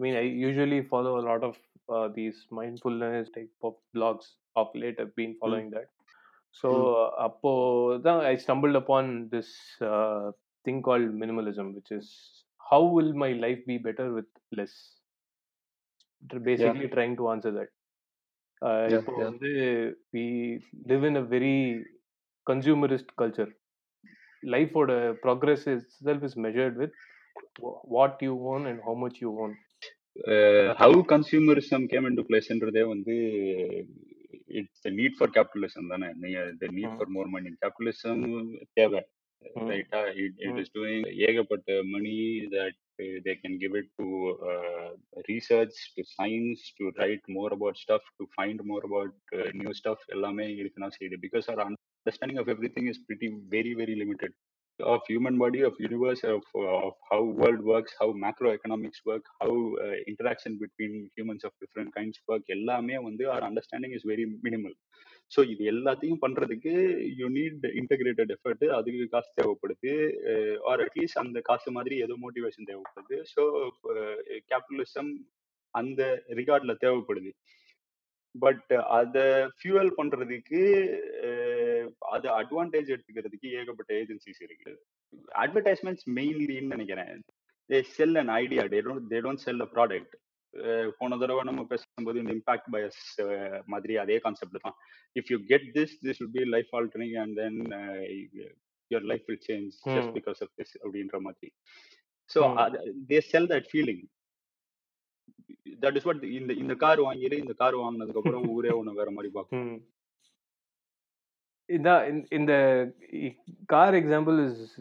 [0.00, 1.56] I mean, I usually follow a lot of
[1.88, 4.26] uh, these mindfulness type of blogs.
[4.56, 5.88] Of late, I've been following that.
[6.60, 6.70] So,
[7.26, 7.50] அப்போ
[8.04, 9.48] தான் I stumbled upon this
[9.90, 10.32] uh,
[10.64, 12.06] thing called minimalism, which is
[12.70, 14.74] how will my life be better with less?
[16.50, 17.68] Basically, trying to answer that.
[18.62, 19.28] Uh, Yeah, இப்போ yeah.
[19.28, 19.50] வந்து
[20.14, 20.24] we
[20.90, 21.56] live in a very
[22.50, 23.50] consumerist culture.
[24.52, 24.90] லைஃபோட
[25.24, 26.94] progress itself is measured with
[27.62, 29.52] wh- what you own and how much you own.
[30.81, 33.15] how consumerism came into பிளேஸ்ன்றதே வந்து
[34.59, 36.09] it's need for capitalism தானே.
[36.61, 36.95] The need.
[36.97, 38.23] For more money capitalism
[38.73, 39.01] தேவை.
[39.69, 40.57] ரைட்டா it.
[40.63, 42.15] Is doing ஏகப்பட்ட money
[42.55, 42.79] that
[43.27, 44.07] they can give it to
[45.29, 49.15] research to science to write more about stuff to find more about
[49.61, 51.17] new stuff எல்லாமே இருக்குன்னா செய்யுது.
[51.25, 54.33] Because our understanding of everything is pretty very very limited.
[54.91, 59.53] Of human body of universe of, of how world works how macroeconomics work how
[59.85, 64.75] uh, interaction between humans of different kinds work எல்லாமே வந்து our understanding is very minimal
[65.35, 66.73] so இது எல்லாத்தையும் பண்றதுக்கு
[67.19, 69.93] you need integrated effort அதுக்கு காசு தேவைப்படுது
[70.69, 73.43] or at least அந்த காசு மாதிரி ஏதோ மோட்டிவேஷன் தேவைப்படுது ஸோ
[74.51, 75.11] கேபிட்டலிசம்
[75.73, 77.31] அந்த ரிகார்டில் தேவைப்படுது
[78.35, 79.23] பட் அதை
[79.57, 80.61] ஃபியூவல் பண்றதுக்கு
[82.11, 84.71] அது அட்வான்டேஜ் எடுத்துக்கிறதுக்கு ஏகப்பட்ட ஏஜென்சிஸ் இருக்கு.
[85.43, 87.13] அட்வர்டைஸ்மெண்ட்ஸ் மெயின்லின்னு நினைக்கிறேன்.
[87.69, 90.15] They sell an idea they don't they don't sell a product
[90.99, 93.01] போன தடவை நம்ம பேசும்போது இந்த இம்பாக்ட் பயஸ்
[93.73, 94.75] மாதிரி அதே கான்செப்ட் தான்.
[95.15, 97.59] If you get this this will be life altering and then
[98.91, 100.13] your life will change just.
[100.17, 101.49] Because of this அப்படின்ற மாதிரி.
[102.29, 102.41] So.
[103.11, 104.03] They sell that feeling
[105.83, 109.31] that is what இந்த இந்த கார் வாங்கிடு இந்த car வாங்கினதுக்கு அப்புறம் ஊரே ஒன்று வேற மாதிரி
[109.37, 109.71] பார்க்கும்.
[111.71, 112.91] இதான் இந்த-
[113.65, 114.75] கார் எக்ஸாம்பிள் இஸ்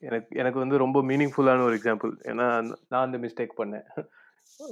[0.00, 2.46] எனக்கு எனக்கு வந்து ரொம்ப மீனிங்ஃபுல்லான ஒரு எக்ஸாம்பிள் ஏன்னா
[2.88, 3.86] நான் அந்த மிஸ்டேக் பண்ணேன்.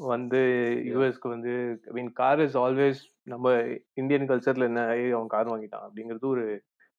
[0.06, 0.40] வந்து
[0.86, 1.52] யூஎஸ்க்கு வந்து
[1.86, 3.46] I mean car is always நம்ம
[3.94, 6.44] இந்தியன் கல்ச்சர்ல என்ன "ஏய், அவன் கார் வாங்கிட்டான் அப்படிங்கிறது ஒரு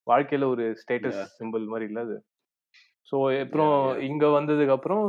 [0.08, 1.20] வாழ்க்கையில ஒரு ஸ்டேட்டஸ்.
[1.40, 2.18] சிம்பிள் மாதிரி இல்ல அது.
[3.10, 3.76] ஸோ அப்புறம்.
[4.02, 5.06] இங்க வந்ததுக்கு அப்புறம்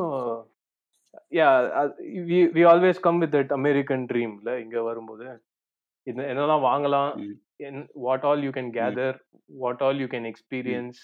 [1.31, 1.49] yeah
[2.55, 5.27] we always come with that American ட்ரீம்ல இங்க வரும்போது.
[6.07, 7.11] இது என்னெல்லாம் வாங்கலாம்.
[8.07, 9.17] What all you can gather
[9.63, 11.01] what all you can experience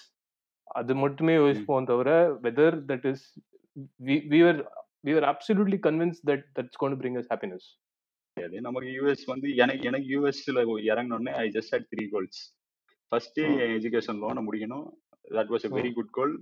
[0.79, 2.11] அது மட்டுமே யோசிப்போம் தவிர
[2.45, 3.27] whether that is
[4.35, 4.61] we were
[5.01, 7.67] we were absolutely convinced that that's gonna bring us happiness
[8.37, 10.63] அது நமக்கு யூஎஸ் வந்து எனக்கு எனக்கு யூஎஸ்ல
[10.93, 12.41] இறங்கினோடனே I just had three goals
[13.13, 13.39] first
[13.77, 14.87] education லோனை முடிக்கணும்.
[15.31, 16.35] That was a very good goal.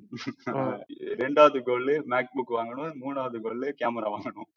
[1.22, 4.48] ரெண்டாவது கோல் மேக் புக் வாங்கணும் மூணாவது கோல் கேமரா வாங்கணும்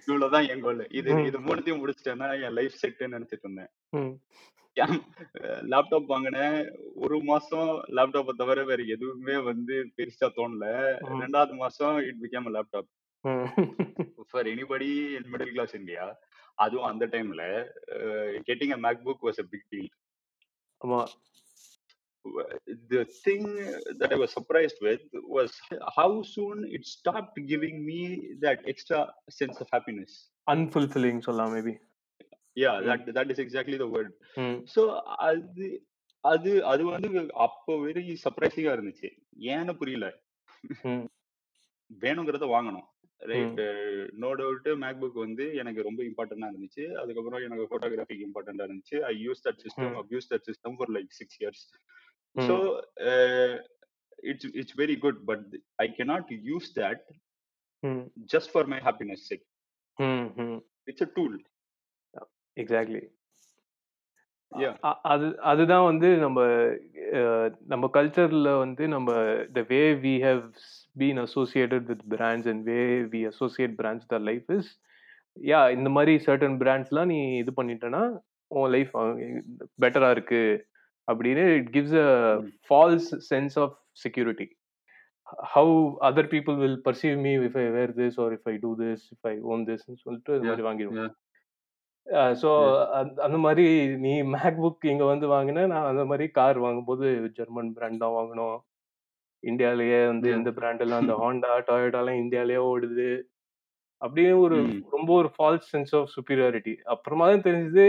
[0.00, 1.10] இவ்வளவுதான் என் கோல் இது.
[1.28, 3.72] இது மூணுத்தையும் முடிச்சிட்டேன்னா என் லைஃப் செட்டுன்னு நினைச்சிட்டு இருந்தேன்.
[5.72, 6.56] லேப்டாப் வாங்கினேன்
[7.04, 10.66] ஒரு மாசம் லேப்டாப்பை தவிர வேற எதுவுமே வந்து பெருசா தோணல.
[11.22, 12.88] ரெண்டாவது மாசம் it became laptop.
[14.30, 16.04] For anybody in middle class India
[16.58, 17.42] அதுவும் அந்த டைம்ல
[18.48, 19.90] getting a MacBook was a big deal
[20.80, 21.00] ஆமா
[22.88, 23.44] the thing
[24.00, 25.00] that I was surprised with
[25.36, 25.50] was
[25.96, 28.00] how soon it stopped giving me
[28.40, 29.00] that extra
[29.30, 30.12] sense of happiness.
[30.46, 31.74] Unfulfilling சொல்லலாம் maybe
[32.56, 34.10] Yeah, that that is exactly the word.
[34.42, 34.82] ம் So
[35.28, 35.66] அது
[36.24, 37.08] அது அது வந்து
[37.46, 39.08] அப்போ very சர்ப்ரைசிங்கா இருந்துச்சு.
[39.52, 40.08] ஏன்னு புரியல.
[40.90, 41.06] ம்
[41.90, 42.86] வேணுங்கிறத வாங்கணும்.
[43.30, 43.60] Right
[44.22, 46.84] no doubt MacBook வந்து எனக்கு ரொம்ப இம்பார்ட்டண்டா இருந்துச்சு.
[47.02, 48.98] அதுக்கப்புறம் எனக்கு போட்டோகிராஃபிக்கு இம்பார்ட்டண்டா இருந்துச்சு.
[49.10, 49.98] I use that system hmm.
[50.02, 51.64] Abuse that system for like six years
[52.36, 52.46] hmm.
[52.46, 52.54] so
[53.06, 53.52] uh,
[54.22, 55.40] it's it's very good but
[55.78, 57.00] i cannot use that
[57.82, 59.46] ம் just for my happiness sake.
[59.98, 61.34] ம் ம் it's a tool.
[62.56, 63.02] Exactly
[64.52, 64.74] yeah.
[65.04, 66.40] அது அதுதான் வந்து நம்ம
[67.12, 69.10] அஹ், நம்ம கல்ச்சர்ல வந்து நம்ம
[69.52, 70.42] the way we have
[70.96, 72.80] been associated with brands and way
[73.14, 74.70] we associate brands the life is
[75.36, 78.02] yeah இந்த மாதிரி சர்டன் பிராண்ட்ஸ்லாம் நீ இது பண்ணிட்டேன்னா
[78.50, 78.92] உன் லைஃப்
[79.82, 80.42] பெட்டரா இருக்கு.
[81.08, 82.10] அப்படின்னு it gives a.
[82.68, 84.48] False sense of security
[85.52, 85.74] how
[86.08, 89.26] other people will perceive me if I wear this or if I do this if
[89.30, 91.12] I own this சொல்லிட்டு இது மாதிரி வாங்கிடுவோம்.
[92.40, 92.50] ஸோ
[93.26, 93.66] அந்த மாதிரி
[94.04, 97.06] நீ மேக் புக் இங்கே வந்து வாங்கின நான் அந்த மாதிரி கார் வாங்கும்போது
[97.38, 98.56] ஜெர்மன் பிராண்ட் தான் வாங்கணும்
[99.42, 103.08] இந்தியாலயே வந்து எந்த பிராண்ட் எல்லாம் அந்த ஹாண்டா டொயோட்டாலாம் இந்தியாலயே ஓடுது.
[104.02, 104.58] அப்படியே ஒரு.
[104.94, 107.86] ரொம்ப ஒரு ஃபால்ஸ் சென்ஸ் ஆஃப் சுப்பீரியாரிட்டி அப்புறமா தான் தெரிஞ்சது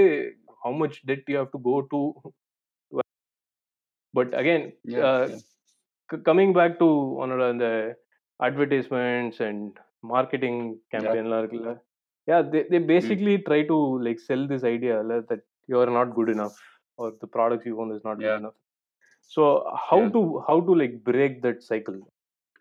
[0.61, 2.01] how much debt you have to go to
[4.17, 5.41] but again yeah yeah.
[6.27, 6.87] Coming back to
[7.23, 7.67] உன்னோட அந்த
[8.39, 9.73] அட்வர்டைஸ்மெண்ட்ஸ் அண்ட்
[10.13, 10.91] மார்க்கெட்டிங் yeah.
[10.93, 11.73] கேம்பெயின்லாம் இருக்குல்ல
[12.27, 12.87] yeah they they mm.
[12.91, 13.77] Basically try to
[14.07, 14.97] like sell this idea
[15.31, 16.59] that you are not good enough
[16.99, 18.41] or the products you own is not good yeah.
[18.43, 18.57] Enough
[19.35, 19.43] so
[19.89, 20.13] how yeah.
[20.17, 21.99] To how to like break that cycle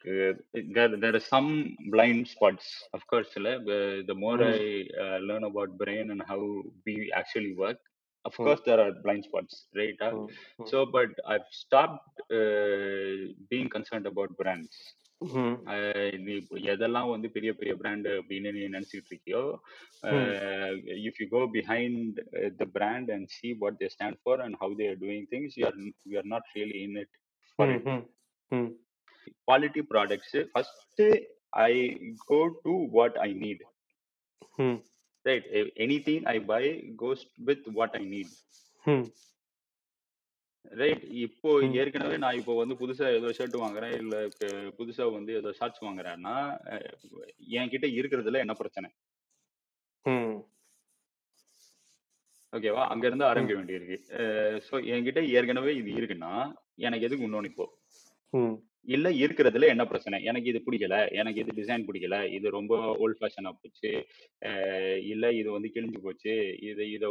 [0.04, 0.32] uh,
[0.76, 2.64] there there are some blind spots
[2.96, 4.54] of course like, uh, the more Mm.
[4.54, 4.64] i
[5.02, 6.40] uh, learn about brain and how
[6.86, 7.80] we actually work
[8.24, 8.44] of Mm.
[8.46, 10.26] course there are blind spots right uh, Mm.
[10.58, 10.66] Mm.
[10.66, 13.14] so but i've stopped uh,
[13.52, 14.76] being concerned about brands
[15.20, 15.50] Mm.
[15.72, 19.42] ஆஹ் நீ இப்போ எதெல்லாம் வந்து பெரிய பெரிய brand அப்படின்னு நீ நினைச்சிட்டு இருக்கியோ
[21.04, 22.16] if you go behind
[22.60, 25.64] the brand and see what they stand for and how they are doing things you
[25.70, 25.78] are
[26.12, 27.14] you are not really in it
[27.58, 27.76] for Mm.
[27.76, 28.02] It Mm.
[28.52, 28.68] Mm.
[29.48, 31.02] Quality products first
[31.64, 31.72] I
[32.32, 33.62] go to what I need
[35.24, 36.62] thing I buy
[36.96, 38.32] goes with what I need
[38.84, 39.02] Mm.
[40.72, 41.74] Right இப்போ Mm.
[41.74, 44.16] ஏற்கனவே நான் இப்போ வந்து புதுசா ஏதோ shirt வாங்குறேன் இல்ல
[44.78, 46.34] புதுசா வந்து ஏதோ ஷார்ட்ஸ் வாங்குறேன்னா
[47.56, 48.88] என்கிட்ட இருக்கிறதுல என்ன பிரச்சனை.
[52.52, 53.24] ஓகேவா அங்க இருந்து.
[53.24, 53.98] ஆரம்பிக்க வேண்டியிருக்கு
[54.68, 56.32] ஸோ என்கிட்ட ஏற்கனவே இது இருக்குன்னா
[56.78, 57.66] எனக்கு எதுக்கு இன்னொன்னு இப்போ.
[58.88, 60.24] இல்ல இருக்கிறதுல என்ன பிரச்சனை?
[60.24, 60.96] எனக்கு இது பிடிக்கல.
[61.12, 62.32] எனக்கு இது டிசைன் பிடிக்கல.
[62.32, 63.90] இது ரொம்ப ஓல்ட் ஃபேஷனா போச்சு.
[64.44, 66.32] அஹ் இல்ல இது வந்து கிழிஞ்சு போச்சு.
[66.62, 67.08] இது இதை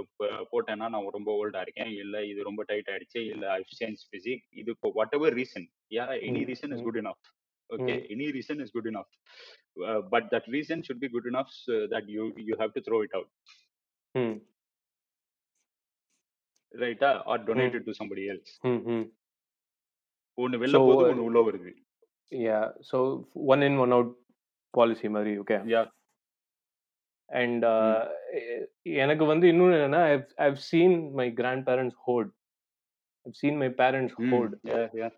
[0.52, 1.92] போட்டேன்னா நான் ரொம்ப ஓல்டா இருக்கேன்.
[1.96, 3.22] இல்ல இது ரொம்ப டைட் ஆயிடுச்சு.
[3.30, 4.74] இல்ல ஐ சேஞ்ச் பிசிக் இது
[5.20, 6.44] whatever reason yeah any.
[6.52, 6.84] Reason is.
[6.84, 7.22] Good enough
[7.70, 8.08] okay Mm.
[8.14, 9.12] Any reason is good enough
[10.10, 11.54] but that reason should be good enough
[11.94, 13.30] that you you have to throw it out.
[16.74, 17.48] ரைட்டா or Mm.
[17.48, 18.52] Donate to somebody else.
[20.34, 21.74] ஒன்னு வெளில போகுது ஒன்னு உள்ள வருது.
[22.30, 24.16] yeah, so one in, one out
[24.78, 25.90] policy மாதிரி okay.
[27.34, 32.30] யா எ- எனக்கு வந்து இன்னொன்று என்னன்னா seen my grandparents hoard.
[33.24, 34.60] I've seen my parents ம்.
[34.68, 35.12] யா yeah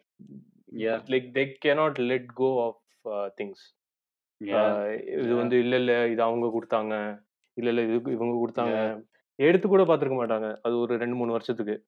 [0.72, 2.76] yeah they cannot let go of
[3.10, 3.78] uh, things.
[4.44, 7.24] Yeah Uh, இது யா வந்து இல்ல இல்ல இது அவங்க கொடுத்தாங்க.
[7.54, 8.76] இல்ல இல்ல இது இவங்க கொடுத்தாங்க.
[8.76, 10.60] யா எடுத்து கூட பார்த்துருக்க மாட்டாங்க.
[10.62, 11.88] அது ஒரு ரெண்டு மூணு வருஷத்துக்கு.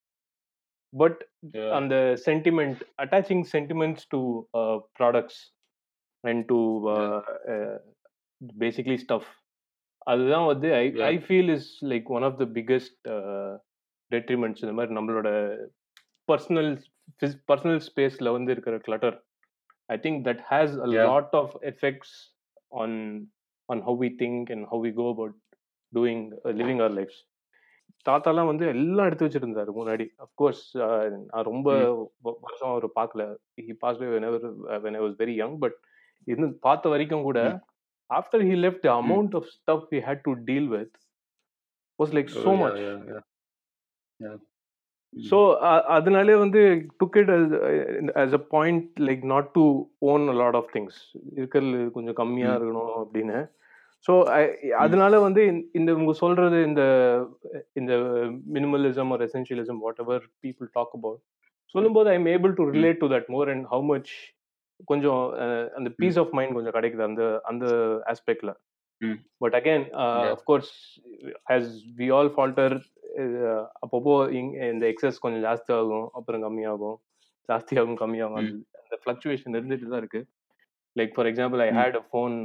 [0.94, 1.22] பட்
[1.56, 1.96] யா அந்த
[2.28, 4.22] sentiment attaching sentiments to
[5.00, 5.42] products
[6.24, 6.60] and to
[6.90, 7.10] yeah
[8.64, 9.30] basically stuff
[10.08, 12.98] அதுதான் வந்து I yeah I feel is like one of the biggest
[14.12, 15.30] detriments இந்த மாதிரி நம்மளோட
[16.28, 16.72] பர்சனல்
[17.52, 19.18] பர்சனல் ஸ்பேஸில் வந்து இருக்கிற clutter
[19.90, 21.08] I think that has a Yeah.
[21.10, 22.12] lot of effects
[22.82, 22.92] on
[23.70, 25.34] on how we think and how we go about
[25.94, 27.18] doing uh, living our lives.
[28.06, 30.06] தாத்தாலாம் வந்து எல்லாம் எடுத்து வச்சிருந்தாரு முன்னாடி.
[30.26, 30.64] அஃப்கோர்ஸ்
[31.30, 31.68] நான் ரொம்ப
[32.46, 33.24] வருஷம் அவர் பார்க்கல
[33.68, 34.28] he pass when
[34.96, 35.78] I was very young but
[36.28, 37.40] இருந்து பார்த்த வரைக்கும் கூட
[38.10, 40.94] after he left amount of stuff he had to deal with
[42.00, 42.32] was like
[42.84, 43.22] yeah
[44.20, 44.34] yeah
[45.14, 45.38] so
[45.98, 46.62] அதனாலே வந்து
[47.02, 47.30] took it
[48.24, 49.64] as a point like not to
[50.12, 50.98] own a lot of things
[51.36, 53.38] இருக்கிறது கொஞ்சம் கம்மியாக இருக்கணும் அப்படின்னு.
[54.06, 54.14] ஸோ
[54.78, 55.42] அதனால வந்து
[55.74, 56.84] இந்த இவங்க சொல்றது இந்த
[57.74, 57.94] இந்த
[58.56, 61.22] மினிமலிசம் ஒரு essentialism whatever people talk about
[61.76, 64.12] சொல்லும்போது I am able to relate to that more and how much
[64.88, 65.24] கொஞ்சம்
[65.76, 67.66] அந்த பீஸ் ஆஃப் மைண்ட் கொஞ்சம் கிடைக்குது அந்த அந்த
[68.06, 68.54] ஆஸ்பெக்ட்ல
[69.42, 69.86] but again
[70.32, 70.72] of course
[71.52, 72.76] as we all falter
[73.84, 74.14] அப்பப்போ
[74.70, 76.98] இந்த எக்ஸஸ் கொஞ்சம் ஜாஸ்தி ஆகும் அப்புறம் கம்மியாகும்
[77.50, 78.40] ஜாஸ்தி ஆகும் கம்மியாகும்
[78.82, 80.22] அந்த ஃப்ளக்சுவேஷன் இருந்துட்டு தான் இருக்கு.
[80.96, 82.36] Like for example I had a phone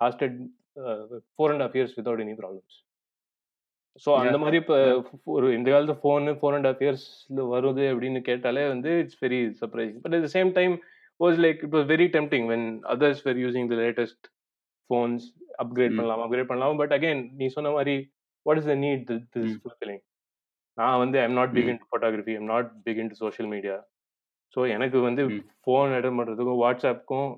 [0.00, 0.36] lasted
[0.76, 2.76] four and half years without any problems
[4.02, 4.76] so அந்த மாதிரி இப்போ
[5.34, 9.98] ஒரு இந்த காலத்து ஃபோனு ஃபோர் அண்ட் ஹாஃப் இயர்ஸ்ல வருது அப்படின்னு கேட்டாலே வந்து it's very surprising
[10.04, 10.74] but at the same time
[11.20, 14.26] was like it was very tempting when others were using the latest
[14.90, 15.24] phones
[15.62, 16.78] upgrade பண்ணலாம் அப்கிரேட் பண்ணலாம்.
[16.82, 17.96] பட் அகைன் நீ சொன்ன மாதிரி
[18.46, 20.02] what is the need this fulfilling
[20.78, 23.76] நான் வந்து I'm not big hmm in photography I'm not big in social media
[24.56, 25.22] so எனக்கு வந்து
[25.64, 27.30] phone attend பண்ணுறதுக்கும் வாட்ஸ்அப்புக்கும்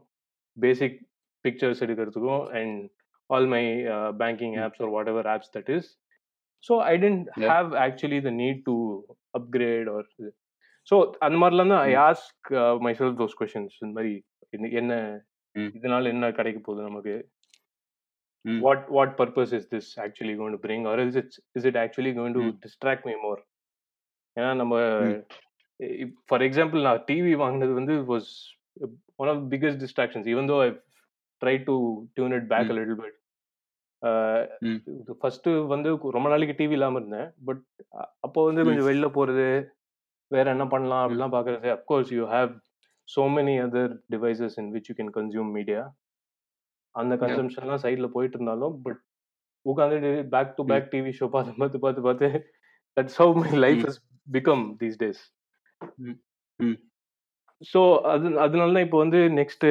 [0.56, 0.98] பேசிக்
[1.44, 2.76] பிக்சர்ஸ் எடுக்கிறதுக்கும் and
[3.32, 3.64] all my
[4.22, 5.88] banking hmm apps or whatever apps that is
[6.64, 8.76] so I tend yeah have actually the need to
[9.40, 10.08] upgrade or
[10.88, 10.94] so
[11.26, 12.50] அந்த மாதிரிலாம் தான் I hmm ask
[13.00, 14.14] myself those questions இந்த மாதிரி
[14.56, 14.94] என்ன என்ன
[15.54, 17.14] ம் இதனால என்ன கிடைக்க போகுது நமக்கு?
[18.44, 20.80] ம் what what purpose is this actually going to bring?
[20.90, 23.38] Or is it is it actually going to ம் distract me more?
[24.36, 24.74] ஏன்னா நம்ம
[25.06, 25.18] ம்
[26.28, 28.30] ஃபார் எக்ஸாம்பிள் நான் டிவி வாங்கினது வந்து was
[29.20, 30.68] one of biggest distractions even though I
[31.42, 31.74] try to
[32.16, 33.21] tune it back hmm a little bit hmm
[35.20, 37.28] first வந்து ரொம்ப நாளைக்கு டிவி இல்லாமல் இருந்தேன்.
[37.44, 37.62] பட்
[38.26, 39.46] அப்போ வந்து கொஞ்சம் வெளில போகிறது
[40.30, 42.52] வேற என்ன பண்ணலாம் அப்படிலாம் பார்க்கறது of course you have
[43.08, 45.80] so many other devices in which you can consume media.
[46.94, 48.98] அந்த யா கன்சம்ஷன்லாம் சைடில் போயிட்டு இருந்தாலும் பட்
[49.66, 52.28] உட்காந்துட்டு back to back TV show பார்த்து பார்த்து பார்த்து பார்த்து
[52.96, 53.50] that's how my.
[53.64, 55.22] Life is become these days
[57.62, 57.80] so
[58.12, 59.70] அது அதனால தான் இப்போ வந்து நெக்ஸ்ட்டு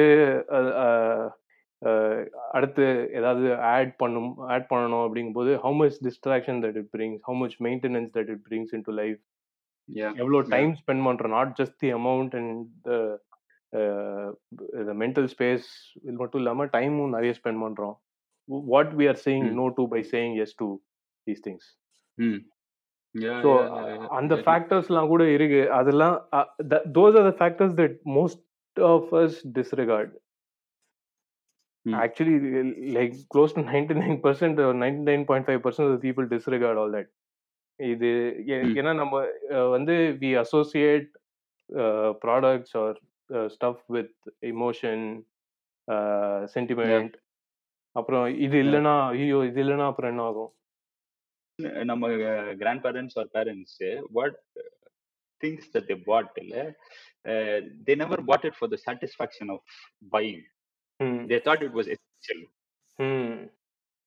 [2.56, 2.84] அடுத்து
[3.18, 8.12] ஏதாவது ஆட் பண்ணும் ஆட் பண்ணணும் அப்படிங்கும்போது how much distraction that it brings how much maintenance
[8.16, 9.20] that it brings in to life
[10.22, 12.62] எவ்வளோ டைம் ஸ்பெண்ட் பண்ணுறோம் not just the amount and
[15.02, 15.68] mental space
[16.06, 17.94] இது மட்டும் இல்லாம டைமும் நிறைய ஸ்பெண்ட் பண்றோம்.
[18.72, 19.46] What we are saying.
[19.60, 20.68] No to buy saying yes to
[21.26, 21.68] these things
[23.44, 23.50] so.
[24.18, 25.62] அந்த ஃபேக்டர்ஸ்லாம் கூட இருக்கு.
[25.80, 26.16] அதெல்லாம்
[26.98, 28.42] those are the factors that most
[28.76, 30.12] of us disregard
[31.86, 31.94] Hmm.
[32.00, 32.34] Actually
[32.96, 37.10] like close to ninety nine percent ninety nine point five percent people disregard all that
[37.80, 38.10] இது
[38.50, 38.74] Hmm.
[38.78, 39.14] ஏன்னா நம்ம
[39.72, 41.08] வந்து we associate
[42.22, 42.98] products or
[43.50, 44.14] stuff with
[44.50, 45.04] emotion
[46.54, 47.14] sentiment
[47.96, 50.52] அப்புறம் இது இல்லைன்னா ஐயோ இது இல்லைன்னா அப்புறம் என்ன ஆகும்?
[51.90, 52.04] நம்ம
[52.84, 53.76] grandparents or parents
[54.16, 54.36] what
[55.40, 56.54] things that they bought இல்ல
[57.86, 59.64] they never bought it for the satisfaction of
[60.12, 60.42] buying
[61.02, 62.44] they thought it was essential
[62.96, 63.50] hmm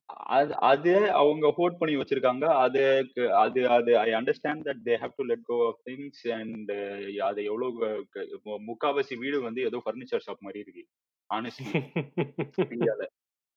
[0.07, 2.45] அது அது அவங்க ஹோல்ட் பண்ணி வச்சிருக்காங்க.
[2.45, 6.71] அதுக்கு அது அது I understand that they have to let go of things and
[7.21, 8.07] அது எவ்வளவு
[8.45, 10.87] மு- முக்காவாசி வீடு வந்து ஏதோ ஃபர்னிச்சர் ஷாப் மாதிரி இருக்கு.
[11.35, 11.89] ஆனஸ்ட்லி
[12.57, 13.07] இந்தியால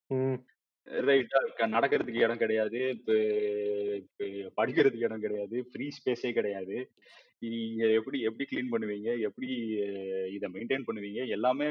[0.88, 2.90] ரைட்டா நடக்கிறதுக்கு இடம் கிடையாது.
[2.90, 3.14] இப்ப
[3.96, 5.70] இப்ப படிக்கிறதுக்கு இடம் கிடையாது.
[5.72, 6.92] ஃப்ரீ ஸ்பேஸே கிடையாது.
[7.40, 9.20] நீங்க எப்படி எப்படி க்ளீன் பண்ணுவீங்க?
[9.20, 9.48] எப்படி
[10.34, 11.28] இதை மெயின்டைன் பண்ணுவீங்க?
[11.28, 11.66] எல்லாமே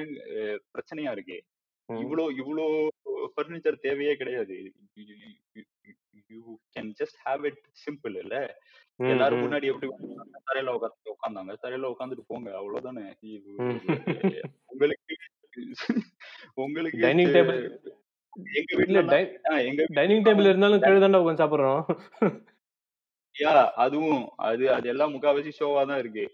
[0.74, 1.42] பிரச்சனையா இருக்கு.
[1.86, 1.94] ம்.
[1.94, 2.86] இவ்வளோ இவ்வளோ
[3.36, 4.72] ஃபர்னிச்சர் தேவையே கிடையாது.
[6.28, 8.60] You can just have it simple இல்ல.
[8.96, 9.44] ம், எல்லாரும் ம்.
[9.44, 10.36] முன்னாடி எப்படி உட்கார்ந்தாங்க?
[10.48, 11.54] தரையில உட்காந்து உட்காந்தாங்க.
[11.62, 12.50] தரையில உட்காந்துட்டு போங்க.
[12.50, 13.04] அவ்வளவுதானே.
[13.20, 13.80] ம்.
[14.66, 15.16] உங்களுக்கு
[16.54, 17.60] உங்களுக்கு டைனிங் டேபிள்
[18.58, 19.18] எங்க வீட்ல
[19.70, 21.82] எங்க டைனிங் டேபிள் இருந்தாலும் கீழே தாண்டா உட்காந்து சாப்பிடுறோம்.
[23.34, 26.24] யா அதுவும் அது அது எல்லாம் முக்காவாசி ஷோவா தான் இருக்கு.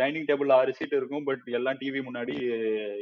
[0.00, 2.34] டைனிங் டேபிள் ஆறு சீட் இருக்கும் பட் எல்லாம் டிவி முன்னாடி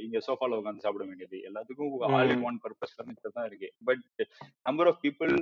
[0.04, 1.38] இங்க சோஃபால உட்காந்து சாப்பிட வேண்டியது.
[1.48, 2.44] எல்லாத்துக்கும் all in.
[2.50, 3.70] One purpose furniture தான் இருக்கு.
[3.88, 4.04] But
[4.68, 5.34] number of people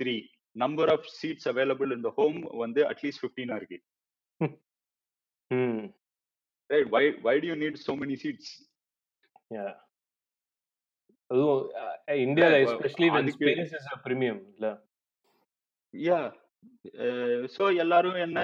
[0.00, 0.16] three
[0.56, 3.80] number of seats available இந்த ஹோம் வந்து அட்லீஸ்ட் ஃபிஃப்டீனா இருக்கு.
[6.70, 8.54] Right why why do you need so many seats
[9.56, 9.74] yeah.
[11.30, 11.62] அதுவும்
[12.24, 14.66] இந்தியால especially when space is a premium இல்ல.
[15.94, 16.20] Yeah
[17.54, 18.38] so எல்லாரும் என்ன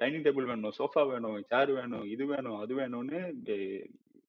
[0.00, 3.20] டைனிங் டேபிள் வேணும் சோஃபா வேணும் சேர் வேணும் இது வேணும் அது வேணும்னு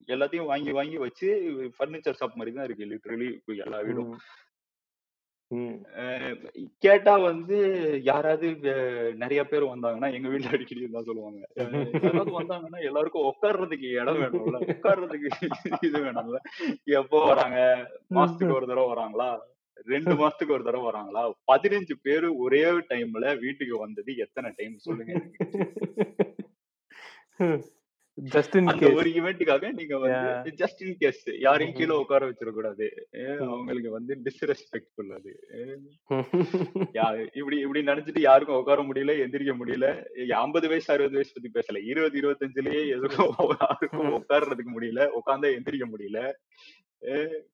[0.07, 1.27] எல்லாத்தையும் வாங்கி வாங்கி வச்சு
[1.75, 3.27] ஃபர்னிச்சர் ஷாப் மாதிரி தான் இருக்கு லிட்ரலி
[3.65, 4.13] எல்லா வீடும்.
[5.51, 5.77] ம்.
[6.79, 7.57] கேட்டா வந்து
[8.03, 8.47] யாராவது
[9.15, 11.39] நிறைய பேர் வந்தாங்கன்னா எங்க வீட்டுல அடிக்கடி தான் சொல்லுவாங்க.
[12.03, 14.59] யாராவது வந்தாங்கன்னா எல்லாருக்கும் உட்கார்றதுக்கு இடம் வேணும்ல.
[14.73, 15.29] உட்கார்றதுக்கு
[15.81, 16.39] இது வேணும்ல.
[16.99, 17.57] எப்போ வராங்க?
[18.09, 19.29] மாசத்துக்கு ஒரு தடவை வராங்களா?
[19.85, 21.23] ரெண்டு மாசத்துக்கு ஒரு தடவை வராங்களா?
[21.51, 24.77] பதினஞ்சு பேரு ஒரே டைம்ல வீட்டுக்கு வந்தது எத்தனை டைம்?
[24.77, 25.13] சொல்லுங்க
[28.23, 33.43] ஜஸ்ட் இன் ஒரு ஈவெண்ட்டுக்காக நீங்க வந்து ஜஸ்ட் இன் கேஸ் யாரையும் கீழே உட்கார வச்சிட கூடாது அஹ்
[33.43, 35.31] அவங்களுக்கு வந்து டிஸ்ரெஸ்பெக்ட்ஃபுல் அது.
[37.33, 39.87] இப்படி இப்படி நினைச்சிட்டு யாருக்கும் உட்கார முடியல எந்திரிக்க முடியல.
[40.31, 41.85] ஐம்பது வயசு அறுபது வயசு பத்தி பேசல.
[41.85, 45.09] இருபது இருபத்தஞ்சுலயே எதுக்கும் யாருக்கும் உட்கார்றதுக்கு முடியல.
[45.19, 46.31] உட்காந்தா எந்திரிக்க முடியல.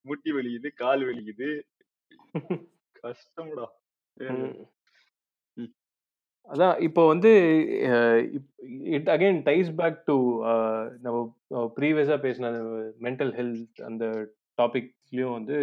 [0.02, 1.50] முட்டி வலிக்குது கால் வலிக்குது.
[3.04, 3.66] கஷ்டம்டா.
[6.50, 7.32] அதான் இப்போ வந்து
[8.98, 10.16] it again ties back to
[11.06, 11.18] நம்ம
[11.78, 12.52] ப்ரீவியஸாக பேசின
[13.08, 14.06] மென்டல் ஹெல்த் அந்த
[14.58, 15.58] டாபிக்ஸ்லயும் வந்து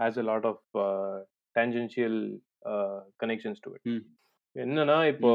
[0.00, 0.62] has a lot of
[1.56, 2.18] tangential
[3.22, 3.86] connections to it.
[4.56, 5.32] என்னன்னா இப்போ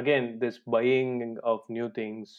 [0.00, 1.14] again this buying
[1.52, 2.34] of new things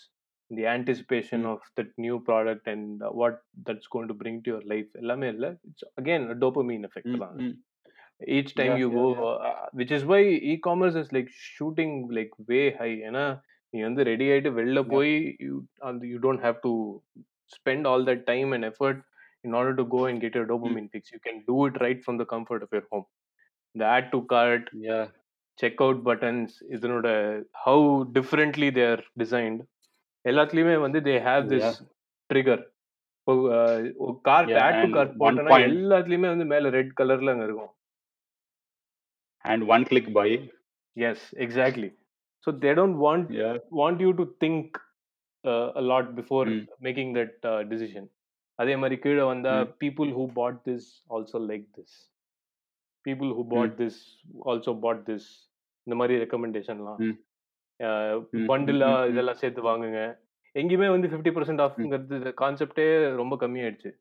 [0.51, 1.45] the anticipation.
[1.53, 5.49] Of that new product and what that's going to bring to your life எல்லாமே இல்லை
[5.69, 7.39] it's again dopamine effect தான்.
[8.21, 10.21] Each time Yeah, you yeah, go uh, which is why
[10.51, 13.25] e-commerce is like shooting like way high ஏன்னா
[13.73, 14.79] நீ வந்து ready ஆயிட்டு வெளில.
[14.93, 15.11] போய்
[15.45, 15.55] you
[15.87, 16.71] and you don't have to
[17.57, 18.97] spend all that time and effort
[19.43, 22.15] in order to go and get your dopamine fix you can do it right from
[22.21, 23.05] the comfort of your home
[23.75, 25.05] the add to cart Yeah.
[25.59, 27.07] checkout buttons இதனோட
[27.65, 27.77] how
[28.17, 29.61] differently they are designed
[30.25, 31.77] எல்லாத்துலயுமே வந்து they have this Yeah.
[32.29, 32.59] trigger
[34.27, 37.71] cart add to cart point- எல்லாத்துலயுமே வந்து மேல red கலர்ல அங்க இருக்கும்
[39.47, 40.29] And one click buy.
[40.97, 41.89] Yes, exactly.
[42.43, 43.55] So they don't want Yeah.
[43.81, 44.77] want you to think
[45.43, 46.61] uh, a lot before Mm.
[46.81, 48.05] making that uh, decision.
[48.59, 49.73] அதே மாதிரி கீழே வந்தா Mm.
[49.83, 51.91] people who bought this also like this.
[53.05, 53.97] People who bought this
[54.49, 55.25] also bought this.
[55.87, 57.15] இந்த மாதிரி ரெக்கமெண்டேஷன்லாம் Mm.
[57.79, 59.11] Mm, பண்டிலா mm, mm, mm.
[59.13, 60.01] இதெல்லாம் சேர்த்து வாங்குங்க
[60.55, 62.87] எங்கேயுமே வந்து ஃபிஃப்டி பர்சன்ட் ஆஃப்ங்கிறது கான்செப்டே
[63.21, 63.91] ரொம்ப கம்மியாயிடுச்சு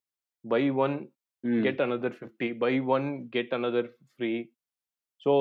[0.45, 0.97] buy one
[1.45, 1.61] Mm.
[1.67, 4.33] Get another fifty buy one get another free
[5.23, 5.33] so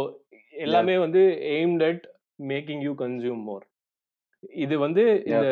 [0.65, 1.21] எல்லாமே வந்து
[1.55, 2.03] aimed at
[2.49, 3.65] making you consume more
[4.63, 5.47] இது வந்து இந்த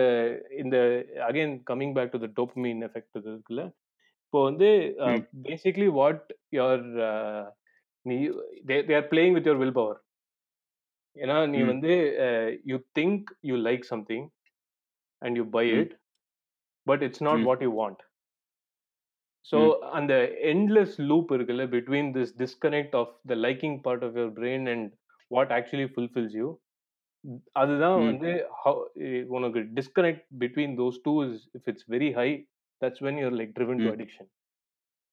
[0.61, 0.77] இந்த
[1.27, 3.63] again coming back to the dopamine effect இருக்குல்ல
[4.25, 4.69] இப்போ வந்து.
[5.43, 6.23] பேசிக்லி வாட்
[6.57, 6.83] யுவர்
[8.05, 8.15] நீ
[8.69, 9.99] they they are playing with your will power
[11.15, 11.59] ஏன்னா நீ.
[11.63, 11.91] வந்து
[12.65, 14.25] you think you like something
[15.21, 15.65] and you buy.
[15.81, 15.93] It
[16.87, 17.43] but it's not.
[17.49, 18.01] What you want
[19.45, 19.57] so.
[19.97, 20.13] அந்த
[20.51, 24.87] endless loop இருக்குல்ல between this disconnect of the liking part of your brain and
[25.31, 26.47] what actually fulfills you
[27.55, 27.97] அதுதான்.
[28.07, 28.31] வந்து
[29.35, 32.29] உனக்கு disconnect between those two is if it's very high
[32.81, 33.89] that's when you're like driven to.
[33.95, 34.29] Addiction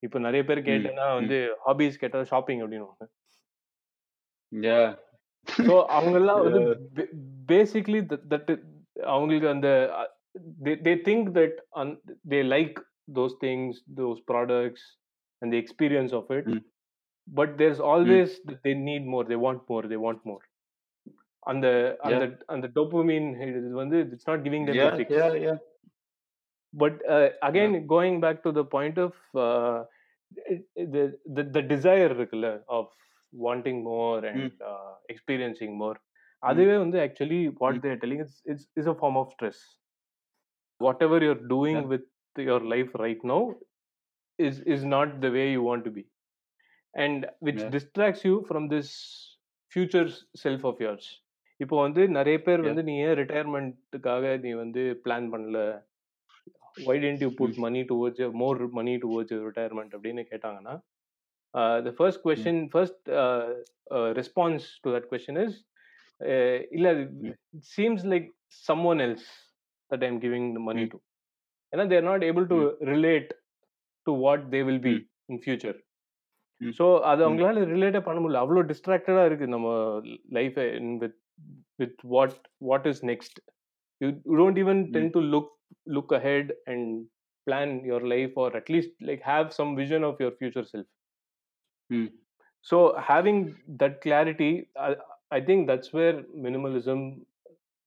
[0.03, 0.61] இப்போ நிறைய பேர்.
[0.69, 1.07] கேட்டேன்னா.
[1.17, 3.09] வந்து ஹாபிஸ் கேட்டா shopping அப்படின்னு.
[5.49, 6.63] ஸோ அவங்கெல்லாம் வந்து.
[7.49, 8.01] பேசிக்லி
[8.33, 8.53] தட்
[9.07, 9.69] அவங்களுக்கு அந்த
[10.87, 11.59] they think that
[12.33, 12.79] they like
[13.13, 14.87] those things those products
[15.43, 16.63] and the experience of it hmm.
[17.29, 17.89] But there's hmm.
[17.93, 18.35] Always
[18.67, 20.45] they need more they want more they want more
[21.43, 21.67] அந்த
[22.07, 22.39] அந்த Yeah.
[22.55, 24.97] அந்த dopamine இது வந்து it's not giving them the Yeah.
[24.97, 25.37] fix Yeah.
[25.45, 25.59] Yeah.
[26.75, 27.87] but uh, again Yeah.
[27.87, 29.13] going back to the point of
[29.45, 29.79] uh,
[30.53, 31.05] it- it- the,
[31.37, 32.85] the the desire இருக்குல்ல of
[33.33, 34.53] wanting more and ம்.
[34.69, 36.05] uh, experiencing more ம்.
[36.43, 37.81] அதுவே வந்து actually what ம்.
[37.83, 39.59] they're telling is it's is a form of stress
[40.81, 41.91] whatever you're doing Yeah.
[42.37, 43.43] Your life right now
[44.39, 46.05] is is not the way you want to be
[46.95, 47.71] and which Yeah.
[47.71, 48.89] distracts you from this
[49.73, 50.09] future
[50.45, 51.07] self of yours
[51.61, 52.61] இப்போ வந்து நிறைய பேர்.
[52.61, 55.59] வந்து நீ ஏன் ரிட்டையர்மெண்ட்டுக்காக நீ வந்து plan பண்ணல
[56.87, 57.61] why didn't you put ம்.
[57.65, 60.75] money towards your more money towards your retirement அப்படின்னு கேட்டாங்கன்னா
[61.55, 62.25] uh, the first ம்.
[62.27, 63.45] question first uh,
[63.97, 65.53] uh, response to that question is
[66.21, 67.31] uh, இல்ல ம்.
[67.31, 68.29] it seems like
[68.69, 69.27] someone else
[69.91, 71.01] that I'm giving the money ம்.
[71.73, 72.71] To ஏன்னா they're not able to ம்.
[72.87, 73.31] relate
[74.07, 75.05] to what they will be hmm.
[75.29, 75.77] in future
[76.61, 76.73] hmm.
[76.79, 77.27] So அது ம்.
[77.27, 79.69] அவங்களால ரிலேட்டே பண்ண முடியல அவ்வளோ டிஸ்ட்ராக்டடாக இருக்கு நம்ம
[80.31, 80.59] life
[81.03, 81.17] with
[81.79, 82.37] with what
[82.71, 83.39] what is next
[84.01, 84.09] you
[84.41, 84.91] don't even hmm.
[84.97, 85.53] Tend to look
[85.97, 86.91] look ahead and
[87.47, 90.91] plan your life or at least like have some vision of your future self
[91.91, 92.09] hmm.
[92.67, 92.79] So
[93.09, 93.43] having
[93.83, 94.51] that clarity
[95.31, 97.05] I think that's where minimalism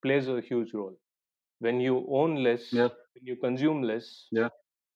[0.03, 0.95] plays a huge role
[1.61, 2.91] when you own less Yeah.
[2.91, 4.49] when you consume less Yeah.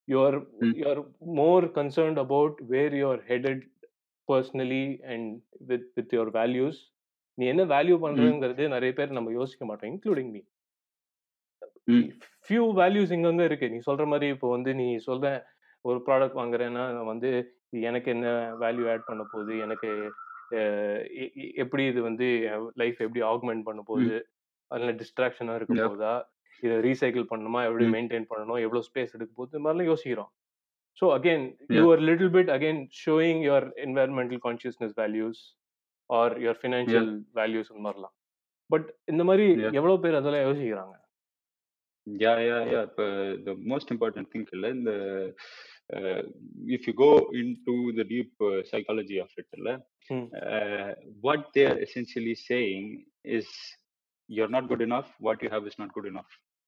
[0.07, 0.73] you're Mm.
[0.73, 1.01] you're
[1.39, 3.59] more concerned about where you're headed
[4.29, 5.25] personally and
[5.67, 6.77] with with your values
[7.37, 10.41] நீ என்ன value பண்றங்கிறது நிறைய பேர் நம்ம யோசிக்க மாட்டோம் including me.
[12.45, 15.27] Few values இங்கங்க இருக்கு நீ சொல்ற மாதிரி இப்போ வந்து நீ சொல்ற
[15.85, 17.29] ஒரு ப்ராடக்ட் வாங்குறேன்னா நான் வந்து
[17.81, 18.27] எனக்கு என்ன
[18.63, 19.89] வேல்யூ ஆட் பண்ண போகுது எனக்கு
[21.55, 22.27] எப்படி இது வந்து
[22.73, 24.17] லைஃப் எப்படி ஆக்மெண்ட் பண்ண போகுது
[24.71, 25.77] அதில் டிஸ்ட்ராக்ஷனாக இருக்க.
[25.81, 26.13] போகுதா
[26.65, 27.61] இதை ரீசைக்கிள் பண்ணணுமா?
[27.69, 27.87] எப்படி.
[27.95, 28.59] மெயின்டைன் பண்ணணும்?
[28.65, 29.53] எவ்வளோ ஸ்பேஸ் எடுக்க போகுது?
[29.53, 30.31] இந்த மாதிரிலாம் யோசிக்கிறோம்.
[30.99, 31.83] So again you.
[31.93, 35.41] Are little bit again showing your environmental consciousness values
[36.19, 38.15] or your financial values அந்த மாதிரிலாம்.
[38.73, 39.47] பட் இந்த மாதிரி.
[39.81, 40.95] எவ்வளோ பேர் அதெல்லாம் யோசிக்கிறாங்க?
[42.23, 42.83] Yeah, yeah, yeah.
[42.89, 43.05] இப்ப
[43.47, 44.91] the most important thing இல்ல இந்த
[46.75, 47.09] if you go
[47.41, 49.69] into the deep uh, psychology of it இல்ல
[50.15, 50.27] ம்.
[50.57, 50.91] uh,
[51.25, 52.85] what they are essentially saying
[53.37, 53.47] is
[54.29, 55.09] you're not good enough.
[55.27, 55.77] What you have is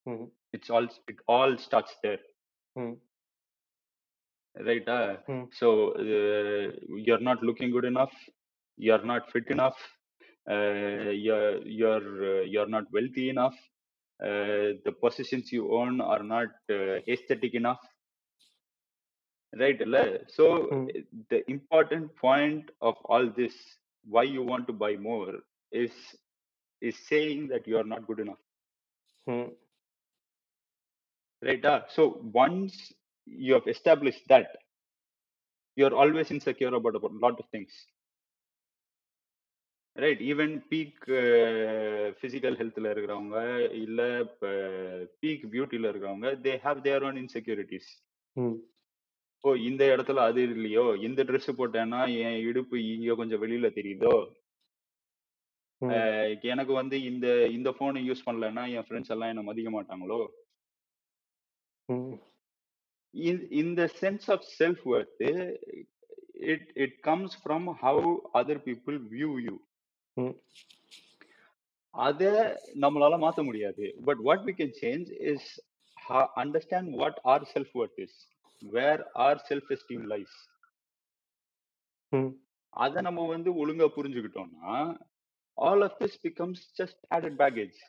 [0.05, 0.25] Hmm.
[0.53, 2.19] It's all it all starts there,
[2.75, 2.93] Hmm.
[4.67, 4.87] right?
[4.87, 5.43] Uh, Hmm.
[5.59, 6.71] so uh,
[7.07, 8.13] you're not looking good enough.
[8.77, 9.77] You're not fit enough.
[10.49, 10.53] Uh,
[10.95, 11.11] hmm.
[11.25, 13.55] you're you're uh, you're not wealthy enough.
[14.23, 17.79] Uh, the possessions you own are not uh, aesthetic enough.
[19.59, 19.79] Right.
[20.27, 20.87] So hmm.
[20.95, 23.53] eh, the important point of all this,
[24.05, 25.33] why you want to buy more,
[25.71, 25.91] is
[26.81, 28.41] is saying that you are not good enough.
[29.27, 29.49] Hmm.
[31.43, 32.75] Right uh, so once
[33.27, 34.49] you have established that
[35.77, 37.73] you're always insecure about a lot of things.
[39.95, 41.05] Right even peak
[42.19, 43.37] physical ஹெல்த்ல இருக்கிறவங்க
[43.83, 44.01] இல்ல
[45.21, 47.89] peak பியூட்டில இருக்கிறவங்க they have their own insecurities
[49.43, 50.85] ஓ இந்த இடத்துல அது இல்லையோ?
[51.07, 54.13] இந்த Dress போட்டேன்னா என் இடுப்பு இங்க கொஞ்சம் வெளியில தெரியுதோ?
[56.53, 60.19] எனக்கு வந்து இந்த இந்த போனை யூஸ் பண்ணலன்னா என் ஃப்ரெண்ட்ஸ் எல்லாம் என்ன மதிக்க மாட்டாங்களோ?
[63.59, 65.23] இந்த sense of self worth
[66.49, 69.55] it it comes from how other people view you
[70.17, 70.35] hmm.
[71.93, 72.21] அத
[72.83, 73.85] நம்மளால மாத்த முடியாது.
[74.07, 75.47] But what we can change is
[76.37, 78.17] understand what our self worth is
[78.61, 80.37] where our self esteem lies
[82.73, 84.75] அத நம்ம வந்து ஒழுங்கா புரிஞ்சுக்கிட்டோம்னா
[85.57, 87.79] all of this becomes just added baggage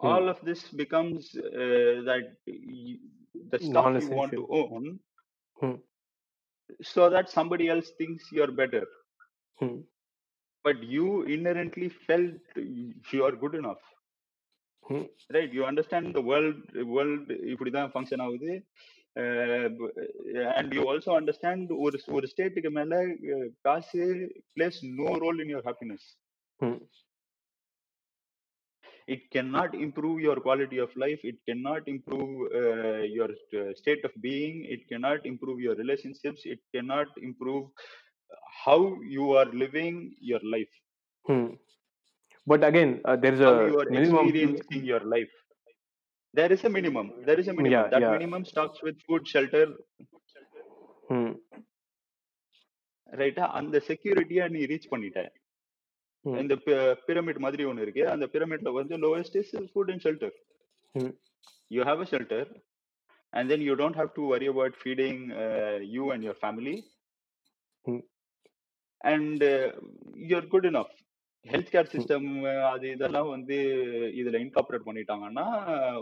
[0.00, 1.22] ம் all of this becomes
[1.56, 2.26] uh, that
[2.82, 3.00] y-
[3.52, 4.84] the stuff you want to non-essential own
[5.58, 5.78] ம்
[6.90, 8.84] so that somebody else thinks you're better
[9.58, 9.80] ம்
[10.64, 12.58] but you inherently felt
[13.12, 13.84] you are good enough
[14.84, 16.60] ம் right you understand the world
[16.92, 18.52] world இப்படிதான் function ஆகுது
[20.58, 22.92] and you also understand ஒரு ஒரு ஸ்டேட்டுக்கு மேல
[23.32, 24.02] அஹ், காசு
[24.56, 26.06] plays no role in your happiness
[26.60, 26.78] ம்
[29.06, 34.14] it cannot improve your quality of life it cannot improve uh, your uh, state of
[34.20, 37.64] being it cannot improve your relationships it cannot improve
[38.64, 38.78] how
[39.16, 39.96] you are living
[40.30, 40.74] your life
[41.26, 41.50] hmm
[42.46, 42.92] but again
[43.24, 45.34] there is how a you are minimum experiencing your life
[46.34, 48.12] there is a minimum there is a minimum Yeah, that yeah.
[48.16, 49.66] minimum starts with food shelter
[51.16, 51.34] ம்
[53.08, 55.38] ரைட்டா அந்த செக்யூரிட்டியை நீ reach பண்ணிட்ட ம்
[56.25, 56.55] இந்த
[57.07, 58.03] pyramid மாதிரி ஒன்று இருக்கு.
[58.07, 60.35] அந்த பிரமிட்ல வந்து lowest is food and shelter
[60.95, 61.13] hmm.
[61.71, 62.43] You have a shelter
[63.33, 66.75] and then you don't have to worry about feeding uh, you and your family.
[67.85, 68.03] ம்.
[69.01, 69.67] And uh,
[70.29, 70.93] you're good enough.
[71.45, 72.25] Health care system
[72.71, 73.57] அது இதெல்லாம் வந்து
[74.19, 75.45] இதுல incorporate பண்ணிட்டாங்கன்னா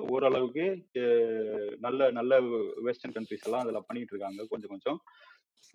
[0.09, 0.63] ஓரளவுக்கு
[1.01, 2.39] அஹ், நல்ல நல்ல
[2.81, 4.99] western countries எல்லாம் அதுல பண்ணிட்டு இருக்காங்க கொஞ்சம் கொஞ்சம்.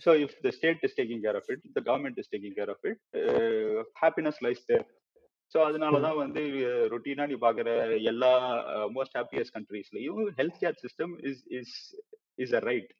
[0.01, 2.85] So if the state is taking care of it the government is taking care of
[2.85, 3.01] it
[4.03, 4.85] happiness lies there
[5.55, 6.43] so அதனால தான் வந்து
[6.93, 7.71] ரொட்டீனா நீ பார்க்குற
[8.13, 8.33] எல்லா
[8.97, 11.75] most happiest கண்ட்ரீஸ்லயும் health care system is is
[12.39, 12.91] is a right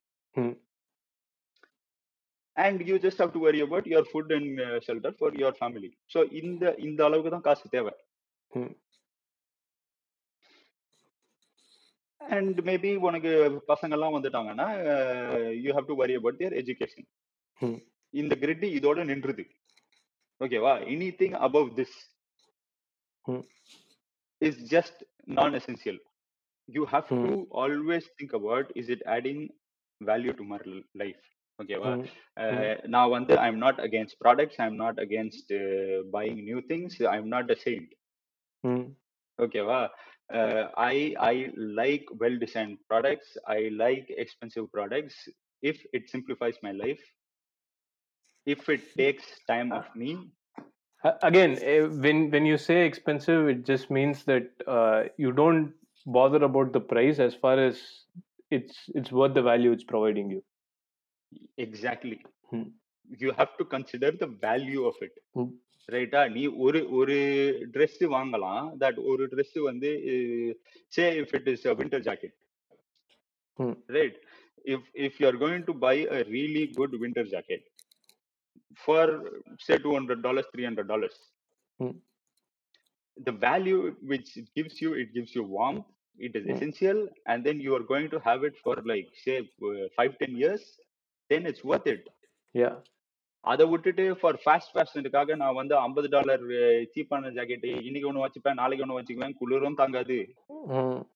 [2.57, 4.55] and you just have to worry about your food and
[4.87, 7.95] shelter for your family so இந்த இந்த அளவுக்கு தான் காசு தேவை
[8.53, 8.73] ம்
[12.21, 13.31] அண்ட் மேபி உனக்கு
[13.69, 14.69] பசங்கள்லாம் வந்துட்டாங்கன்னா
[15.65, 17.07] you have to worry about their education
[18.15, 19.45] இந்த கிரிட் இதோட நின்றுது.
[20.41, 20.73] ஓகேவா
[21.21, 21.97] anything above this
[24.41, 26.01] is just non essential
[26.69, 27.33] you have to
[27.65, 29.43] always think about is it adding
[30.01, 30.59] value to my
[30.95, 31.21] life
[31.59, 31.93] ஓகேவா
[32.87, 35.53] நான் வந்து I am not against products I am not against
[36.13, 37.93] buying new things I am not a saint
[39.40, 39.80] ஓகேவா
[40.92, 40.98] I
[41.32, 41.36] I
[41.82, 45.22] like well designed products I like expensive products
[45.64, 47.06] if it simplifies my life
[48.48, 50.10] if it takes time of me
[51.04, 55.66] A- Again, eh, when when you say expensive, it just means that uh, you don't
[56.18, 57.76] bother about the price as far as
[58.52, 60.42] it's it's worth the value it's providing you.
[61.58, 62.18] exactly
[62.52, 62.66] Hmm.
[63.24, 65.50] you have to consider the value of it Hmm.
[65.94, 67.16] ரைட்டா நீ ஒரு ஒரு
[67.76, 69.92] Dress வாங்கலாம் that ஒரு Dress வந்து
[70.96, 72.36] say if it is winter jacket
[73.60, 73.74] Hmm.
[73.96, 74.16] right
[74.74, 77.62] if if you are going to buy a really good winter jacket
[78.86, 79.04] for
[79.66, 81.16] say 200 dollars 300 dollars
[81.80, 81.94] Hmm.
[83.18, 83.80] the value
[84.12, 85.86] which it gives you it gives you warmth
[86.20, 86.52] it is Hmm.
[86.56, 89.38] essential and then you are going to have it for like say
[89.70, 90.66] uh, 5 10 years
[91.30, 92.04] then it's worth it
[92.56, 92.76] Yeah.
[93.41, 96.43] அதை விட்டுட்டு for fast ஃபேஷனுக்காக நான் வந்து ஐம்பது dollar
[96.95, 99.35] சீப்பான jacket இன்னைக்கு ஒன்று வச்சுப்பேன் நாளைக்கு ஒன்று வச்சுக்குவேன்.
[99.35, 100.35] குளிரும் தாங்காது.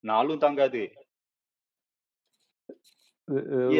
[0.01, 0.93] நாளும் தாங்காது.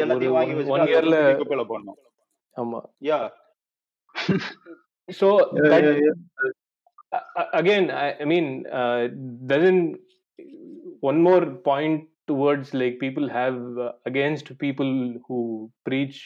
[0.01, 1.99] எல்லாத்தையும் வாங்கி குப்பையில போடணும்.
[2.55, 2.81] ஆமா.
[3.01, 3.31] Yeah
[5.09, 5.83] so that
[7.59, 8.45] again I, I mean
[8.79, 9.01] uh,
[9.51, 9.99] doesn't
[10.99, 11.99] one more point
[12.31, 14.91] towards like people have uh, against people
[15.27, 15.39] who
[15.89, 16.17] preach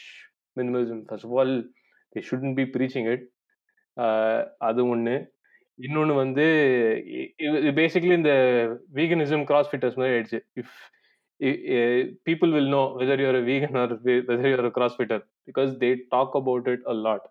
[0.60, 1.00] minimalism.
[1.10, 1.52] First of all
[2.16, 3.26] they shouldn't be preaching it
[4.62, 5.16] அது ஒன்று
[5.80, 6.46] இன்னொன்று வந்து
[7.40, 8.34] இது பேசிக்லி இந்த
[8.94, 10.74] veganism crossfitters மாதிரி ஆயிடுச்சு if
[12.24, 13.94] people will know whether you're vegan or
[14.28, 17.28] whether you're crossfitter because they talk about it a lot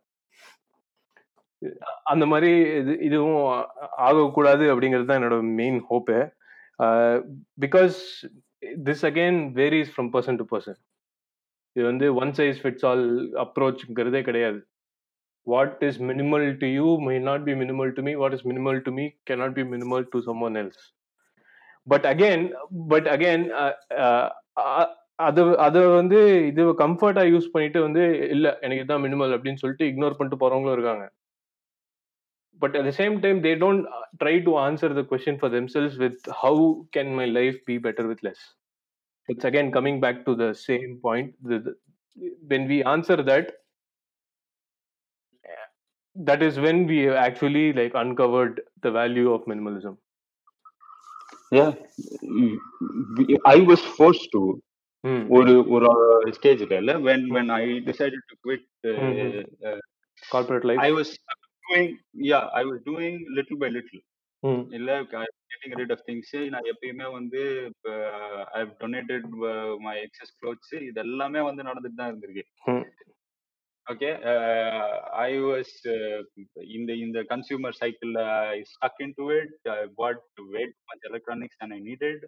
[2.04, 3.38] அந்த மாதிரி இது இதுவும்
[4.00, 6.18] ஆகக்கூடாது அப்படிங்கிறது தான் என்னோட main hope
[7.58, 7.96] because
[8.86, 10.78] this again varies from person to person
[11.76, 13.06] இது வந்து ஒன் சைஸ் ஃபிட்ஸ் ஆல்
[13.44, 14.60] அப்ரோச்ங்கிறதே கிடையாது.
[15.46, 18.92] What is minimal to you may not be minimal to me what is minimal to
[18.98, 20.82] me cannot be minimal to someone else
[21.86, 22.44] but again
[22.92, 23.44] but again
[25.26, 28.02] அது அதை வந்து இது கம்ஃபர்ட்டா use பண்ணிட்டு வந்து
[28.34, 31.04] இல்லை எனக்கு இதுதான் மினிமல் அப்படின்னு சொல்லிட்டு இக்னோர் பண்ணிட்டு போகிறவங்களும் இருக்காங்க.
[32.62, 33.82] But at the same time they don't
[34.20, 38.24] try to answer the question for themselves with how can my life be better with
[38.28, 38.44] less
[39.27, 41.77] it's again coming back to the same point the, the-
[42.47, 43.51] when we answer that
[46.15, 49.95] that is when we have actually like uncovered the value of minimalism
[51.57, 51.73] Yeah.
[53.45, 54.43] I was forced to
[55.03, 55.23] Hmm.
[55.37, 55.87] ஒரு ஒரு
[56.35, 59.33] ஸ்டேஜ்ல இல்ல when when I decided to quit uh, Mhm.
[59.69, 59.79] uh,
[60.33, 61.09] corporate life I was
[61.67, 61.89] doing
[62.31, 64.01] yeah I was doing little by little
[64.76, 64.90] இல்ல
[65.50, 66.28] getting rid of things.
[66.54, 67.40] நான் எப்பயுமே வந்து
[68.58, 69.26] I donated
[69.86, 72.44] my excess clothes இது எல்லாமே வந்து நடந்துட்டு தான் இருந்திருக்கு.
[73.86, 74.10] ஓகே
[75.26, 75.74] ஐ வாஸ்
[76.76, 78.12] இந்த இந்த consumer cycle
[78.54, 80.22] I stuck in to it I bought
[80.54, 82.24] way much electronics and I needed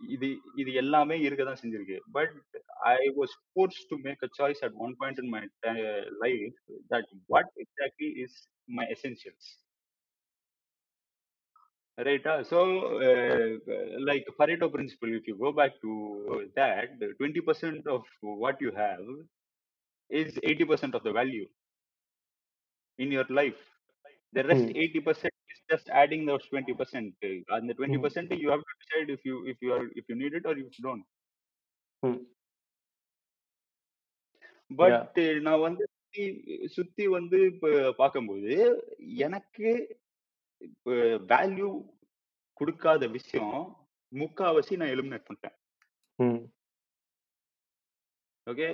[0.00, 0.28] இது
[0.62, 1.98] இது எல்லாமே இருக்க தான் செஞ்சிருக்கு.
[2.18, 2.36] But
[2.96, 5.42] I was force to make a choice at one point in my
[6.24, 6.60] life
[6.94, 8.38] that what exactly is
[8.78, 9.50] my essentials
[11.97, 12.25] Right.
[12.25, 12.59] Uh, so,
[12.99, 13.57] uh,
[13.99, 15.91] like Pareto principle, if you go back to
[16.55, 19.05] that, 20% of what you have
[20.09, 21.47] is 80% of the value
[22.99, 23.61] in your life.
[24.33, 24.77] The rest Hmm.
[24.77, 27.13] 80% is just adding those 20%.
[27.23, 30.15] uh, And the 20% you have to decide if you if you are if you
[30.15, 31.05] need it or if you don't.
[32.01, 32.19] Hmm.
[34.75, 36.25] But நான் வந்து சுத்தி
[36.65, 38.53] சுத்தி வந்து இப்ப பார்க்கும்போது
[38.99, 39.99] எனக்கு
[41.32, 41.70] value
[42.60, 43.60] கொடுக்காத விஷயம்
[44.12, 45.56] முக்காவாசி நான் எலிமினேட் பண்ணிட்டேன்.
[48.46, 48.68] ஓகே.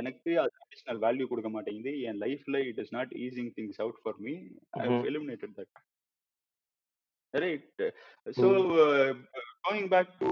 [0.00, 4.18] எனக்கு அது அடிஷனல் வேல்யூ கொடுக்க மாட்டேங்குது என் லைஃப்ல it is not easing things out for
[4.26, 4.34] me
[4.82, 4.86] I.
[5.10, 5.74] Eliminated that
[7.34, 7.80] right
[8.40, 8.48] so.
[9.66, 10.28] Going back to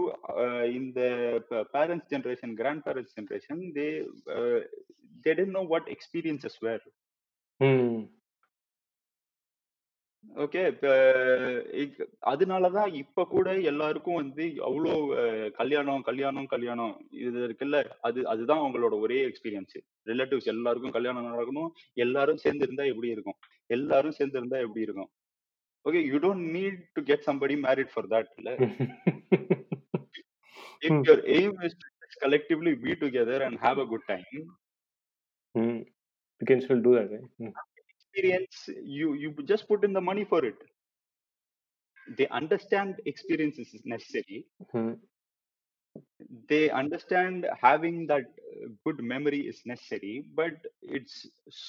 [0.78, 1.00] இந்த
[1.76, 2.54] parents generation
[2.88, 3.86] grandparents generation they
[5.24, 6.84] they tend know what experiences were.
[10.34, 10.86] Okay இப்ப
[11.80, 18.62] இக்- அதனாலதான் இப்ப கூட எல்லாருக்கும் வந்து அவ்வளோ அஹ், கல்யாணம் கல்யாணம் கல்யாணம் இது இருக்குல்ல அது அதுதான்
[18.62, 23.38] அவங்களோட ஒரே எக்ஸ்பீரியன்ஸ் ரிலேட்டிவ்ஸ் எல்லாருக்கும் கல்யாணம் நடக்கணும் எல்லாரும் சேர்ந்து இருந்தா எப்படி இருக்கும்
[23.70, 25.10] எல்லாரும் சேர்ந்து இருந்தா எப்படி இருக்கும்
[25.84, 28.50] okay you don't need to get somebody married for that இல்ல
[30.82, 30.98] if.
[31.00, 31.78] Your aim is
[32.20, 34.28] collectively be together and have a good time
[35.54, 35.82] hmm.
[36.40, 37.26] You can still do that, right?
[37.40, 37.52] ம்.
[38.13, 38.57] experience
[38.99, 40.59] you you just put in the money for it
[42.17, 44.39] they understand experience is necessary
[44.81, 44.95] ம்.
[46.49, 50.55] they understand having that uh, good memory is necessary but
[50.97, 51.15] it's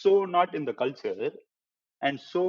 [0.01, 1.31] so not in the culture
[2.03, 2.43] and so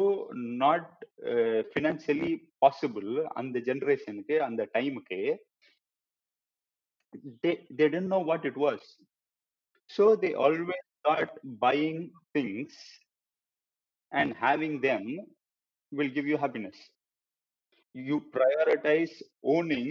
[0.63, 0.85] not
[1.31, 2.33] uh, financially
[2.65, 5.21] possible அந்த ஜெனரேஷனுக்கு அந்த டைமுக்கு
[7.43, 8.81] they they didn't know what it was
[9.95, 11.31] so they always thought
[11.65, 11.99] buying
[12.35, 12.73] things
[14.12, 15.02] and having them
[15.92, 16.76] will give you happiness
[17.94, 19.14] you prioritize
[19.44, 19.90] owning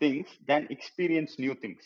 [0.00, 1.84] things than experience new things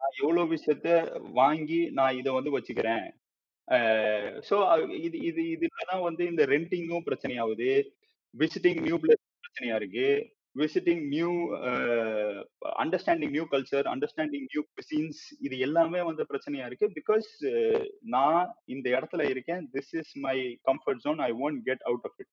[0.00, 0.88] நான் எவ்வளோ விஷயத்த
[1.32, 3.04] வாங்கி நான் இதை வந்து வச்சுக்கிறேன்
[4.48, 4.56] ஸோ
[4.98, 7.68] இது இது இதுல தான் வந்து இந்த ரெண்டிங்கும் பிரச்சனையாகுது
[8.34, 10.08] விசிட்டிங் நியூ பிளேஸ் பிரச்சனையா இருக்கு
[10.56, 11.30] visiting new
[12.82, 16.88] understanding new culture understanding new cuisines இது எல்லாமே வந்து பிரச்சனையா இருக்கு.
[16.98, 17.30] பிகாஸ்
[18.14, 18.42] நான்
[18.74, 20.36] இந்த இடத்துல இருக்கேன் this is my
[20.70, 22.32] comfort zone I won't get out of it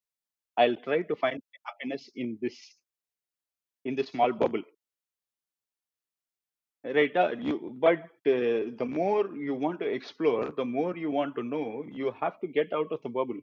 [0.58, 2.62] I try to find happiness in this
[3.86, 4.64] in the small bubble.
[6.86, 8.04] Right uh, you but
[8.34, 11.68] uh, the more you want to explore the more you want to know
[12.00, 13.40] you have to get out of the bubble.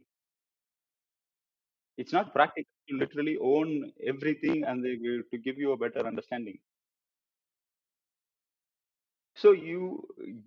[1.98, 3.70] it's not practical to literally own
[4.04, 6.58] everything and they will, to give you a better understanding
[9.38, 9.82] so you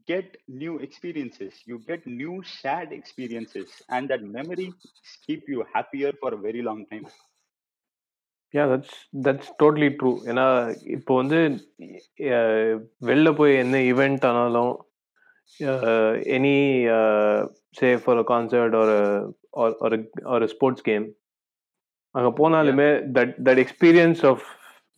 [0.06, 4.68] get new experiences you get new shared experiences and that memory
[5.26, 7.06] keep you happier for a very long time
[8.54, 10.44] yeah that's that's totally true ஏன்னா
[10.88, 11.38] இப்போ வந்து
[12.28, 14.70] அஹ், வெளில போய் என்ன event ஆனாலும்
[16.36, 16.54] any
[17.76, 18.96] say for a concert ஒரு
[19.84, 21.06] ஒரு ஒரு ஸ்போர்ட்ஸ் கேம்
[22.15, 24.45] அங்கே போனாலுமே that that experience of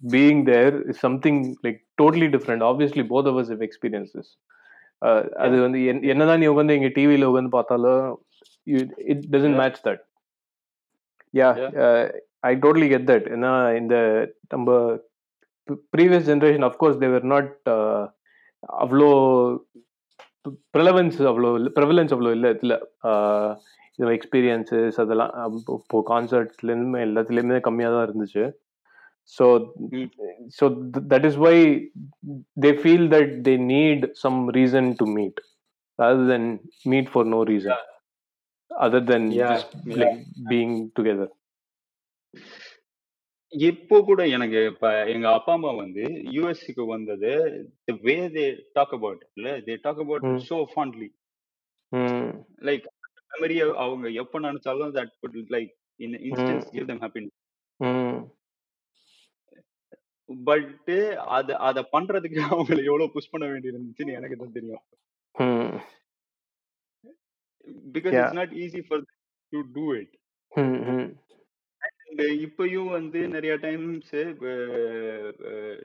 [0.01, 4.29] being there is something like totally different obviously both of us have experiences
[5.41, 8.03] அது வந்து என்- என்னதான் நீ உட்காந்து எங்க டிவியில் உட்காந்து பார்த்தாலும்
[9.07, 10.01] it doesn't match that
[11.33, 11.49] yeah
[12.43, 13.95] I totally get that ஏன்னா இந்த
[14.49, 14.69] நம்ம
[15.93, 17.51] previous generation of course they were not
[18.79, 19.09] அவ்வளோ
[20.73, 22.75] ப்ரிலவன்ஸ் அவ்வளோ இல்லை ப்ரிவலன்ஸ் அவ்வளோ இல்லை இதில்.
[23.99, 28.43] இதில் எக்ஸ்பீரியன்ஸஸ் அதெல்லாம் இப்போ- கான்சர்ட்ஸ்லேருந்து எல்லாத்துலேயுமே கம்மியாக தான் இருந்துச்சு
[29.33, 29.45] so.
[30.57, 30.65] So
[31.11, 31.55] that is why
[32.59, 35.39] they feel that they need some reason to meet
[35.99, 36.43] rather than
[36.85, 37.79] meet for no reason
[38.71, 39.97] other than yeah just yeah.
[40.01, 41.27] like being together.
[43.53, 47.31] இப்போ கூட எனக்கு இப்ப எங்க அப்பா அம்மா வந்து யூஎஸ்க்கு வந்தது
[47.87, 49.49] the way they talk about it இல்ல?
[49.59, 50.39] They talk about it mm.
[50.41, 50.57] so
[53.31, 56.27] like memory அவங்க எப்ப நினைச்சாலும் that would like in an Mm.
[56.29, 57.35] instance give them happiness
[57.79, 58.13] Mm.
[60.29, 60.89] But
[61.37, 64.83] அத அத பண்றதுக்கு அவங்களை எவ்வளவு புஷ் பண்ண வேண்டியது இருந்துச்சுன்னு எனக்கு தான் தெரியும்.
[67.95, 68.15] Because.
[68.17, 69.03] It's not easy for
[69.53, 70.13] to do it
[72.45, 74.13] இப்பயும் வந்து நிறைய டைம்ஸ்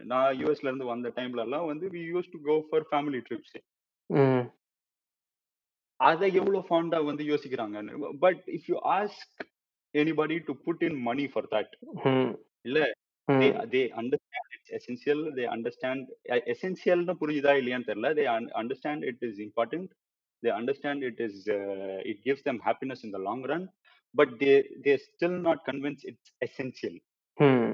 [0.04, 3.56] நான் யூஎஸ்ல இருந்து வந்த டைம்ல எல்லாம் வந்து we use to go for family trips.
[5.96, 7.82] அதை எவ்வளவு ஃபாண்டா வந்து யோசிக்கிறாங்க
[8.24, 9.44] but if you ask
[9.94, 11.68] anybody to put in money for that
[12.02, 12.30] Hmm.
[12.64, 12.78] இல்ல
[13.40, 13.68] they Hmm.
[13.72, 16.00] they understand it's essential they understand
[16.34, 19.88] uh, essential னு புரியுதா இல்லையான்னு தெரியல they un- understand it is important
[20.42, 23.64] they understand it is uh, it gives them happiness in the long run
[24.14, 26.96] but they they're still not convinced it's essential
[27.40, 27.70] Hmm.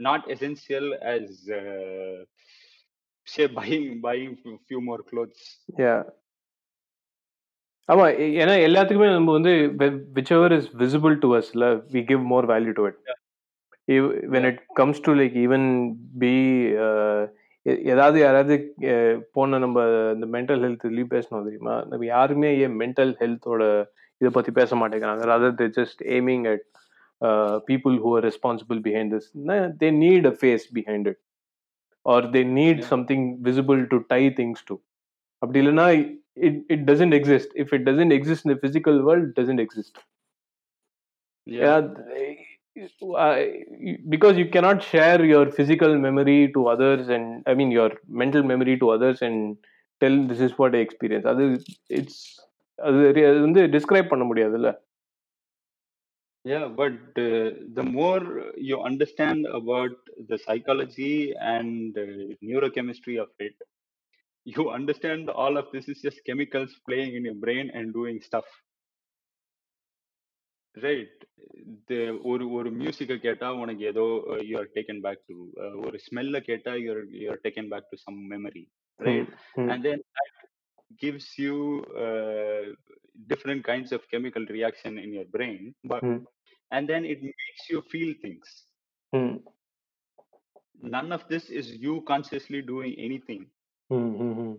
[0.00, 2.24] not essential as uh,
[3.24, 4.02] say buying
[7.88, 8.04] ஆமா
[8.42, 9.52] ஏன்னா எல்லாத்துக்குமே நம்ம வந்து
[10.16, 12.98] which ever is visible to அஸ்ல we give more value to it
[14.34, 14.46] when.
[14.50, 15.66] It comes to like even
[16.22, 16.32] be
[17.92, 18.56] ஏதாவது யாராவது
[19.36, 19.78] போன நம்ம
[20.14, 21.76] இந்த மென்டல் ஹெல்த் ரிலீவ் பேசணும் தெரியுமா?
[21.90, 23.62] நம்ம யாருமே ஏன் மென்டல் ஹெல்த்தோட
[24.20, 25.24] இதை பத்தி பேச மாட்டேங்கிறாங்க?
[25.32, 26.64] Rather they just aiming at
[27.70, 29.28] people who are responsible behind this
[29.82, 31.20] they need a face behind it
[32.06, 32.82] are they need.
[32.92, 34.76] Something visible to tie things to
[35.42, 35.88] அப்படி இல்லைன்னா
[36.47, 39.99] it it doesn't exist if it doesn't exist in physical world doesn't exist
[41.47, 42.27] yeah yeah th-
[43.17, 43.35] uh,
[44.07, 48.75] because you cannot share your physical memory to others and i mean your mental memory
[48.77, 49.37] to others and
[50.01, 51.45] tell this is what i experienced அது
[51.99, 52.17] it's
[52.79, 54.71] அது re- அது வந்து describe பண்ண முடியாதுல்ல
[56.45, 58.21] Yeah, but uh, the more
[58.59, 59.91] you understand about
[60.27, 61.15] the psychology
[61.47, 62.05] and uh,
[62.41, 63.55] neurochemistry of it,
[64.45, 68.47] you understand all of this is just chemicals playing in your brain and doing stuff.
[70.75, 71.13] Right.
[71.89, 71.99] The
[72.31, 74.05] ஒரு ஒரு மியூசிக்கை கேட்டா உனக்கு ஏதோ
[74.49, 75.35] you are taken back to
[75.87, 78.63] ஒரு ஸ்மெல்ல கேட்டா you are you are taken back to some memory
[78.99, 79.67] right Hmm.
[79.73, 80.31] and then that
[81.03, 81.55] gives you
[82.05, 82.63] uh,
[83.31, 86.19] different kinds of chemical reaction in your brain but Hmm.
[86.71, 88.49] and then it makes you feel things
[89.13, 89.31] Hmm.
[90.95, 93.41] none of this is you consciously doing anything
[93.90, 94.54] Mm-hmm.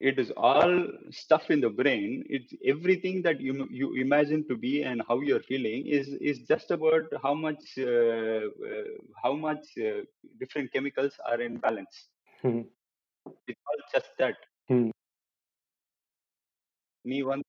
[0.00, 2.24] It is all stuff in the brain.
[2.28, 6.72] It's everything that you you imagine to be and how you're feeling is is just
[6.72, 8.88] about how much uh, uh,
[9.22, 10.02] how much uh,
[10.40, 12.08] different chemicals are in balance.
[12.42, 12.62] Mm-hmm.
[13.46, 14.34] It's all just that.
[14.70, 14.90] Mm-hmm.
[17.04, 17.42] Me one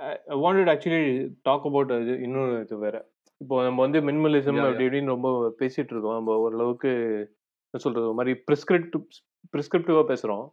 [0.00, 3.02] I I wanted actually talk about uh, you know, where.
[3.42, 6.18] இப்போ நம்ம வந்து minimalism அப்படி இப்படின்னு ரொம்ப பேசிட்டு இருக்கோம்.
[6.18, 6.92] நம்ம ஓரளவுக்கு
[7.68, 9.04] என்ன சொல்றது மாதிரி ப்ரிஸ்கிரிப்டிவ்
[9.54, 10.46] ப்ரிஸ்கிரிப்டிவா பேசுறோம்.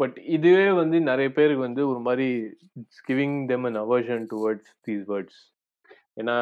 [0.00, 2.28] பட் இதுவே வந்து நிறைய பேருக்கு வந்து ஒரு மாதிரி
[3.08, 5.40] giving them an aversion towards these words.
[6.20, 6.36] ஏன்னா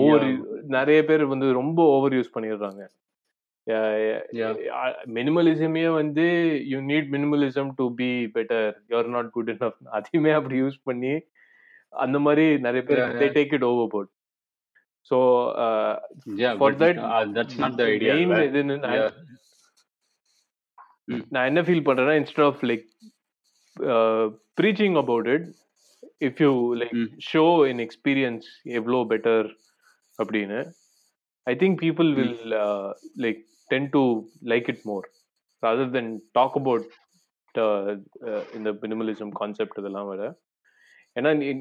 [0.00, 0.62] ஓவர் Yeah.
[0.76, 2.82] நிறைய பேர் வந்து ரொம்ப ஓவர் யூஸ் பண்ணிடுறாங்க.
[5.18, 6.26] மினிமலிசமே வந்து
[6.72, 8.68] you need minimalism to be better.
[8.90, 9.78] You're not good enough.
[9.98, 11.12] அதையுமே அப்படி யூஸ் பண்ணி
[11.92, 13.28] அந்த மாதிரி நிறைய பேர் they.
[13.38, 14.10] Take it over board
[15.10, 15.18] so
[16.60, 17.00] far that
[17.36, 18.48] that's not the idea main right?
[18.50, 18.76] இதுன்னு
[21.34, 22.86] நான் என்ன ஃபீல் பண்றேன்னா instead of like
[24.60, 25.46] preaching about it
[26.28, 26.50] if you
[26.82, 26.98] like.
[27.30, 28.46] Show in experience
[28.78, 29.46] எவ்வளோ பெட்டர்
[30.18, 30.58] அப்படின்னு
[31.46, 32.10] I think people.
[32.18, 32.36] Will
[33.24, 34.02] like tend to
[34.52, 35.06] like it more
[35.62, 36.88] rather than talk about
[38.56, 40.22] இந்த minimalism concept இதெல்லாம் வர
[41.18, 41.52] ஏன்னா நீ.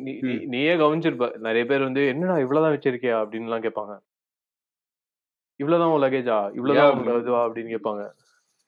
[0.45, 1.37] நீயே கவனிச்சிருப்ப.
[1.37, 3.27] நிறைய பேர் வந்து என்னடா இவ்வளவுதான் வச்சிருக்கியா?
[3.27, 3.99] அப்படின்லாம் கேட்பாங்க.
[5.55, 7.45] இவ்வளவுதான் உன் லகேஜா இவ்வளவுதான் இதுவா?
[7.45, 8.09] அப்படின்னு கேட்பாங்க.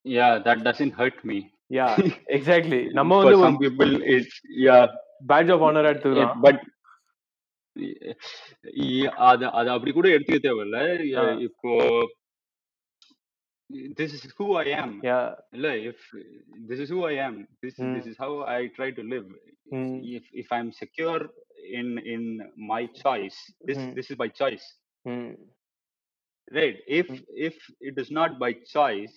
[0.04, 1.42] Yeah that doesn't hurt me.
[1.70, 4.88] Yeah exactly நம்ம வந்து some people it's yeah.
[5.28, 6.58] Badge of honour எடுத்துக்கலாம்.
[8.64, 11.40] இ- அத அத அப்படி கூட எடுத்துக்க தேவையில்ல.
[11.40, 11.78] இப்போ
[13.99, 15.19] this is who I am யா
[15.57, 16.01] இல்ல if
[16.69, 17.93] this is who I am this Mm.
[17.97, 19.29] this is how I try to live
[19.73, 19.93] Mm.
[20.17, 21.21] if if I'm secure
[21.79, 22.25] in in
[22.73, 23.39] my choice
[23.69, 23.93] this Mm.
[23.99, 24.67] this is by choice
[25.05, 25.33] ம்
[26.49, 27.23] right if Mm.
[27.49, 29.17] if it is not by choice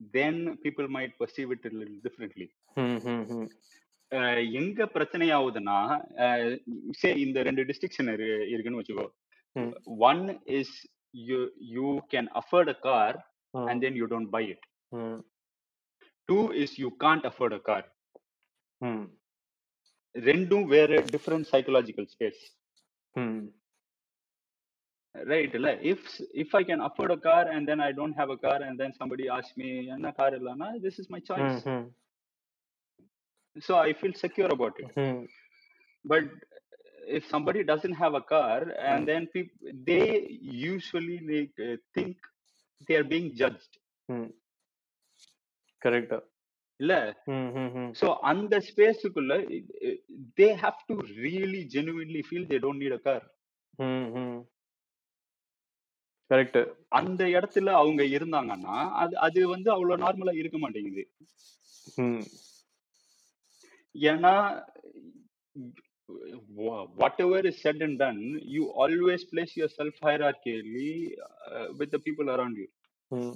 [0.00, 3.48] then people might perceive it a little differently ம் ம் ம்
[4.12, 5.76] அஹ் எங்க பிரச்சனை ஆகுதுன்னா
[7.00, 8.10] சே இந்த ரெண்டு distinction
[8.52, 9.06] இருக்குன்னு வச்சுக்கோ
[9.56, 9.72] ம்
[10.10, 10.22] one
[10.58, 10.74] is
[11.14, 11.38] you
[11.74, 13.18] you can afford a car
[13.57, 13.71] mm.
[13.71, 14.59] and then you don't buy it.
[14.93, 15.21] Mm.
[16.29, 17.83] Two is you can't afford a car.
[18.83, 19.07] Mm.
[20.15, 22.37] Rendu were a different psychological space.
[23.17, 23.49] Mm.
[25.25, 25.99] Right, like if
[26.31, 28.93] if I can afford a car and then I don't have a car and then
[28.99, 31.63] somebody asks me, car illana, this is my hmm, choice.
[31.63, 31.87] Mm-hmm.
[33.61, 34.95] So I feel secure about it.
[34.95, 35.25] Mm-hmm.
[36.05, 36.25] But
[37.07, 39.05] if somebody doesn't have a car and hmm.
[39.05, 42.17] then people they usually make, uh, think
[42.85, 43.73] they are being judged.
[44.05, 44.29] ம்
[45.85, 46.19] கரெக்டா
[46.79, 47.23] இல்ல?
[47.25, 49.33] ம் ம் ம் so அந்த ஸ்பேஸுக்குள்ள
[50.35, 53.21] they have to really genuinely feel they don't need a car.
[53.79, 54.37] ம் ம்
[56.29, 61.03] correct அந்த இடத்துல அவங்க இருந்தாங்கன்னா அது அது வந்து அவ்வளவு நார்மலா இருக்க மாட்டேங்குது.
[61.95, 62.23] ம்
[66.56, 68.20] ஏன்னா whatever is said and done
[68.54, 70.92] you always place yourself hierarchically
[71.52, 72.68] uh, with the people around you
[73.10, 73.32] Hmm.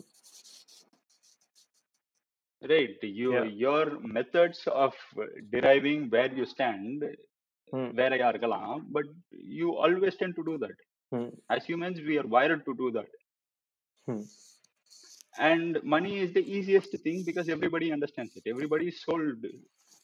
[2.63, 3.45] right you Yeah.
[3.63, 3.85] your
[4.17, 4.93] methods of
[5.55, 7.05] deriving where you stand
[7.73, 7.91] Hmm.
[7.99, 9.07] வேறையா இருக்கலாம் but
[9.57, 10.79] you always tend to do that
[11.13, 11.29] Hmm.
[11.55, 13.11] as humans we are wired to do that
[14.07, 14.23] Hmm.
[15.39, 19.45] and money is the easiest thing because everybody understands it everybody is sold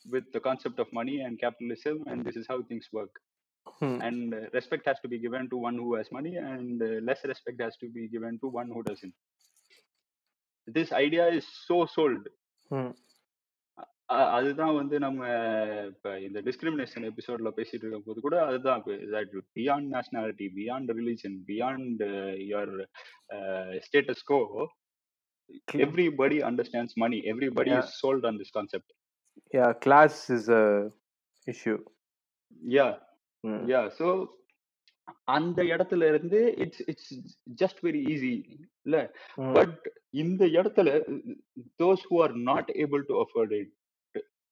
[0.06, 3.14] with the concept of money and capitalism and this is how things work
[3.80, 3.96] Hmm.
[4.00, 7.20] and uh, respect has to be given to one who has money and uh, less
[7.24, 9.14] respect has to be given to one who doesn't
[10.68, 12.24] this idea is so sold
[12.70, 12.90] Hmm.
[14.10, 15.20] அ- அதுதான் வந்து நம்ம
[15.90, 18.82] இப்ப இந்த discrimination எபிசோட்ல பேசிட்டு இருக்கும் போது கூட அதுதான்
[19.58, 22.02] beyond nationality beyond religion beyond
[22.50, 22.74] your
[23.86, 24.40] status quo
[25.86, 27.82] everybody understands money everybody Yeah.
[27.84, 28.88] is sold on this concept
[29.53, 30.63] Yeah, class is a
[31.47, 31.79] issue.
[32.61, 32.91] yeah
[33.43, 33.61] Hmm.
[33.71, 34.07] yeah so
[35.33, 37.11] அந்த இடத்துல இருந்து it's it's
[37.61, 38.31] just very easy
[38.85, 38.97] இல்ல.
[39.57, 39.75] But
[40.23, 40.89] இந்த இடத்துல
[41.83, 43.73] those who are not able to afford it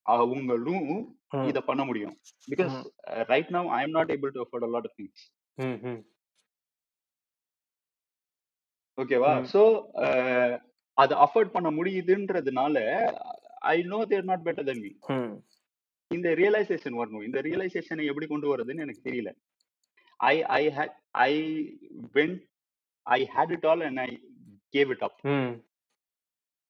[0.06, 0.90] அவங்களும்
[1.34, 1.46] Hmm.
[1.52, 2.16] இத பண்ண முடியும்
[2.52, 2.76] because
[3.32, 5.24] right now I am not able to afford a lot of things.
[8.98, 9.32] ஓகேவா.
[9.54, 9.62] சோ
[10.98, 12.76] அதை அஃபோர்ட் பண்ண முடியுதுன்றதுனால
[13.74, 14.92] I know they're not better then me.
[16.12, 19.32] இந்த realisation வரணும் இந்த ரியலைசேஷனை எப்படி கொண்டு வரதுன்னு எனக்கு தெரியல
[20.20, 20.96] I I hate
[21.28, 21.32] I
[22.18, 22.36] when
[23.06, 24.10] I hate it all and I
[24.74, 25.18] gave it up.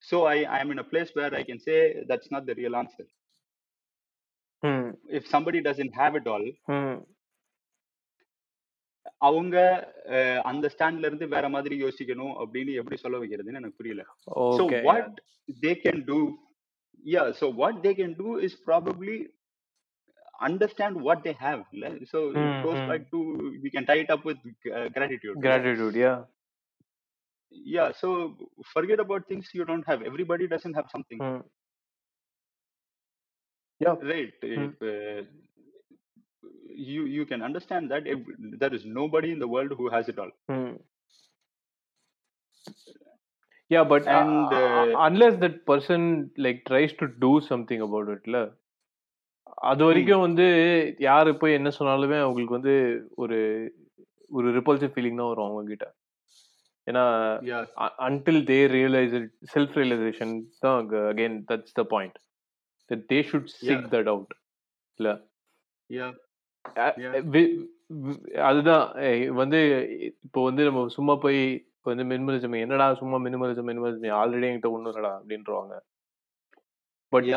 [0.04, 1.76] So I I am in a place where I can say
[2.12, 3.10] that's not the real answer.
[5.20, 6.48] If somebody doesn't have it all.
[9.28, 9.56] அவங்க
[10.52, 14.04] அந்த ஸ்டாண்ட்ல இருந்து வேற மாதிரி யோசிக்கணும் அப்படின்னு எப்படி சொல்ல வைக்கிறதுன்னு எனக்கு புரியல
[14.58, 14.82] so Okay.
[14.90, 15.10] what
[15.64, 16.20] they can do
[17.06, 19.30] yeah so what they can do is probably
[20.42, 21.64] understand what they have
[22.12, 22.90] so it Hmm, goes hmm.
[22.90, 23.20] back to
[23.64, 24.38] we can tie it up with
[24.76, 25.96] uh, gratitude Gratitude.
[25.96, 26.26] Yeah.
[27.52, 28.38] yeah so
[28.74, 31.42] forget about things you don't have everybody doesn't have something Hmm.
[33.80, 33.96] Yeah.
[34.02, 34.70] right Hmm.
[34.70, 35.24] if, uh,
[36.92, 38.20] you you can understand that if,
[38.60, 40.76] there is nobody in the world who has it all Hmm.
[43.72, 46.02] Yeah, but uh, And, uh, uh, unless that person
[46.38, 48.40] like tries to do something about it, ல
[49.64, 50.46] அது வரைக்கும் வந்து
[51.00, 52.74] யாரு போய் என்ன சொன்னாலுமே அவங்களுக்கு வந்து
[53.16, 53.38] ஒரு
[54.32, 55.88] ஒரு ரிப்பல்சிவ் ஃபீலிங் தான் வரும் அவங்க கிட்ட
[56.88, 57.04] ஏன்னா
[58.08, 59.16] until they realise
[59.54, 62.18] self realization தான் again that's the point
[62.90, 63.88] that they should seek.
[63.92, 64.36] That out
[65.00, 65.12] இல்ல?
[68.50, 68.86] அதுதான்.
[69.34, 69.60] வந்து
[70.00, 71.42] இப்போ வந்து நம்ம சும்மா போய்
[71.86, 75.74] இப்போ வந்து மினிமலிசம் என்னடா சும்மா மினிமலிசம் மினிமலிசம் ஆல்ரெடி என்கிட்ட ஒன்றும் இல்லடா அப்படின்றவாங்க
[77.14, 77.28] but.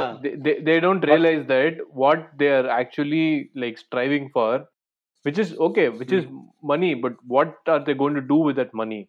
[0.68, 3.26] They don't realise that what they are actually
[3.62, 4.62] like striving for
[5.24, 6.26] which is okay which is
[6.70, 9.00] money but what are they going to do with that money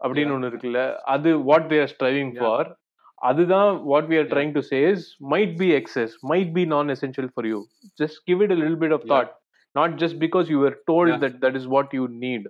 [0.00, 0.34] அப்படின்னு.
[0.36, 0.82] ஒன்று இருக்குல்ல
[1.14, 2.32] அது what they are striving.
[2.40, 2.70] For
[3.22, 4.30] அதுதான் what we are.
[4.32, 5.04] Trying to chase
[5.34, 7.60] might be excess might be non essential for you
[8.02, 9.06] just give it little bit of.
[9.14, 9.34] Thought
[9.74, 11.18] not just because you were told Yeah.
[11.22, 12.44] that that is what you need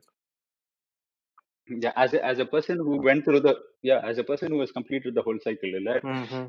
[1.68, 4.60] yeah as a, as a person who went through the yeah as a person who
[4.60, 6.46] has completed the whole cycle இல்ல mm-hmm.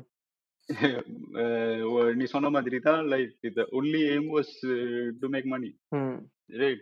[1.41, 6.15] uh, நீ சொன்ன மாதிரி தான் like the only aim was uh, to make money mm.
[6.61, 6.81] right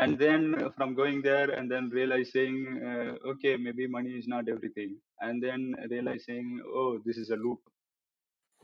[0.00, 2.54] and then uh, from going there and then realizing
[2.90, 4.92] uh, okay maybe money is not everything
[5.26, 5.62] and then
[5.94, 6.46] realizing
[6.80, 7.60] oh this is a loop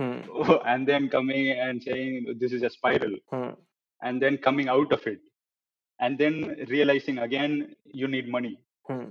[0.00, 0.18] Mm.
[0.40, 3.54] oh, and then coming and saying this is a spiral Mm.
[4.06, 5.22] and then coming out of it
[6.00, 6.34] and then
[6.68, 7.52] realizing again
[7.94, 8.54] you need money
[8.86, 9.08] Mm.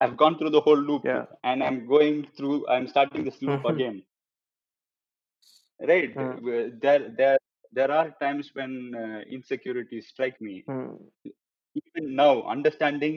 [0.00, 1.24] I've gone through the whole loop Yeah.
[1.42, 3.70] and I'm going through, I'm starting this loop Mhm.
[3.72, 3.96] again.
[5.80, 6.12] Right.
[6.16, 6.30] Mm.
[6.50, 7.38] Uh, There, there,
[7.72, 10.54] there are times when uh, insecurities strike me.
[10.68, 10.92] Mm.
[11.76, 13.16] Even now, understanding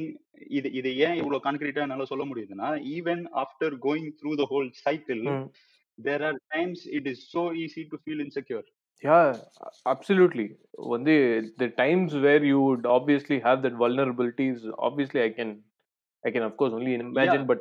[0.58, 5.22] இது இது ஏன் இவ்வளவு கான்கிரீட்டா என்னால சொல்ல முடியுதுன்னா even after going through the whole cycle
[5.30, 5.44] Mm.
[5.98, 8.68] There are times it is so easy to feel insecure
[9.03, 9.37] yeah,
[9.87, 10.57] absolutely.
[10.75, 14.61] One the the times where you would obviously have that vulnerabilities.
[14.79, 15.63] Obviously, I can,
[16.25, 17.61] I can of course only imagine, Yeah, but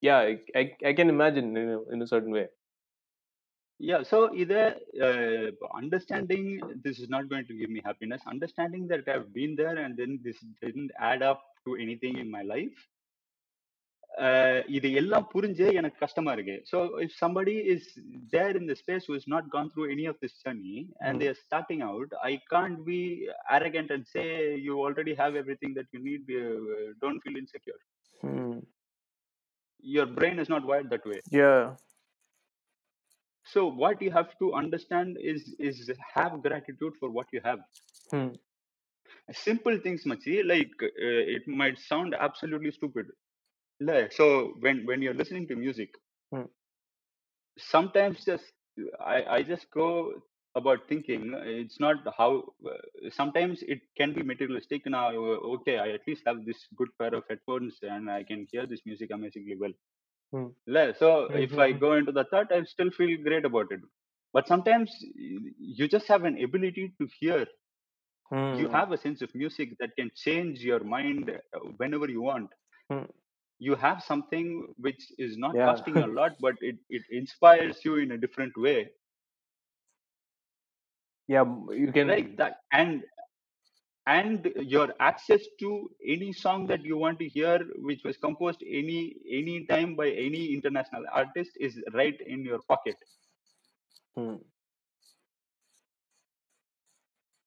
[0.00, 2.48] yeah, I, I, I can imagine in a, in a certain way.
[3.78, 4.02] yeah.
[4.02, 8.22] So either uh, understanding this is not going to give me happiness.
[8.26, 12.42] Understanding that I've been there and then this didn't add up to anything in my
[12.42, 12.76] life.
[14.16, 16.54] Uh, இது எல்லாம் புரிஞ்சு எனக்கு கஷ்டமா இருக்கு.
[16.70, 17.88] So if somebody is
[18.34, 21.36] there in the space who is not gone through any of this journey and they're
[21.42, 23.00] starting out I can't be
[23.56, 24.24] arrogant and say
[24.66, 26.30] you already have everything that you need
[27.04, 27.82] don't feel insecure
[28.20, 28.56] mm.
[29.84, 31.60] Your brain is not wired that way yeah.
[33.48, 35.76] So what you have to understand is is
[36.14, 37.60] have gratitude for what you have.
[38.10, 38.32] Hmm.
[39.44, 43.06] simple things machi like uh, it might sound absolutely stupid
[43.80, 45.90] like, so when when you're listening to music
[46.32, 46.46] Hmm.
[47.58, 48.52] sometimes just
[49.14, 49.86] i i just go
[50.60, 51.22] about thinking
[51.62, 52.30] it's not how
[52.72, 55.08] uh, sometimes it can be materialistic now
[55.54, 58.82] okay i at least have this good pair of headphones and i can hear this
[58.86, 59.72] music amazingly well.
[60.66, 61.08] Le- so
[61.46, 61.82] if i Mhm.
[61.84, 63.80] go into the thought i still feel great about it
[64.32, 67.46] but sometimes y- you just have an ability to hear
[68.50, 68.78] you Hmm.
[68.78, 72.50] have a sense of music that can change your mind uh, whenever you want
[72.90, 73.04] Hmm.
[73.58, 75.64] You have something which is not Yeah.
[75.64, 78.88] costing a lot but it, it inspires you in a different way
[81.28, 82.06] Yeah, you can.
[82.06, 83.02] right that and
[84.06, 89.16] and your access to any song that you want to hear which was composed any
[89.30, 92.96] any time by any international artist is right in your pocket
[94.16, 94.36] Hmm.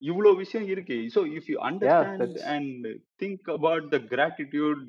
[0.01, 2.43] இவ்வளோ விஷயம் இருக்கு so if you Yeah, understand that's.
[2.55, 2.67] and
[3.21, 4.83] think about the gratitude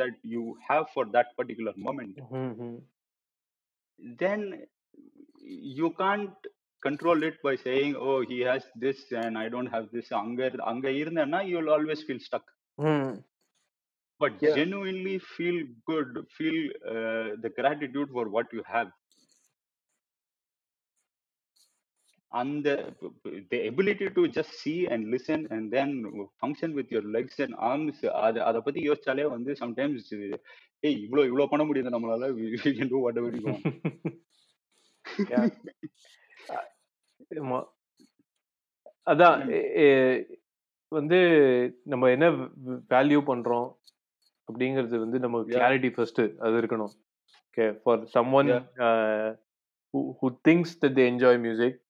[0.00, 2.50] that you have for that particular moment Hmm.
[2.52, 2.76] hmm.
[4.18, 4.40] then
[5.48, 6.36] you can't
[6.82, 10.66] control it by saying oh he has this and i don't have this அங்க இரு-
[10.72, 12.46] அங்க இருந்தேன்னா you'll always feel stuck
[12.78, 13.10] Hmm.
[14.20, 14.54] but Yeah.
[14.58, 16.58] genuinely feel good feel
[16.94, 18.48] uh, the gratitude for what
[22.42, 22.94] the,
[23.50, 25.90] the ability to just see and listen and then
[26.42, 30.12] function with your legs and arms அது அதை பத்தி யோசிச்சாலே வந்து sometimes
[30.80, 32.30] ஏய் இவ்வளோ இவ்வளோ பண்ண முடியுது நம்மளால
[35.18, 35.50] yeah.
[37.34, 37.64] ஆமா.
[39.10, 39.38] அதான்
[40.88, 41.18] வந்து
[41.84, 42.30] நம்ம என்ன
[42.90, 43.76] வேல்யூ பண்றோம்
[44.48, 45.42] அப்படிங்கிறது வந்து நம்ம.
[45.42, 46.92] கிளாரிட்டி ஃபர்ஸ்ட் அது இருக்கணும்
[47.50, 48.48] okay for someone
[49.94, 51.83] who thinks that they enjoy music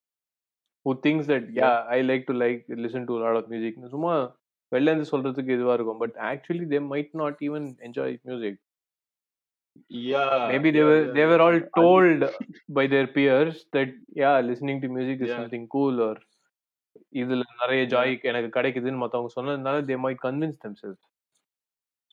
[0.85, 1.77] who thinks that Yeah.
[1.97, 4.15] i like to like listen to a lot of music சும்மா
[4.73, 8.55] வெளில இருந்து சொல்றதுக்கு இதுவா இருக்கும் but actually they might not even enjoy music
[9.91, 12.21] yeah maybe they yeah, were yeah, they were all told
[12.69, 13.91] by their peers that
[14.23, 15.39] yeah listening to music is Yeah.
[15.41, 16.15] something cool or
[17.21, 21.03] இதுல நிறைய Joy எனக்கு கிடைக்குதுன்னு மத்தவங்க சொன்னதுனால they might convince themselves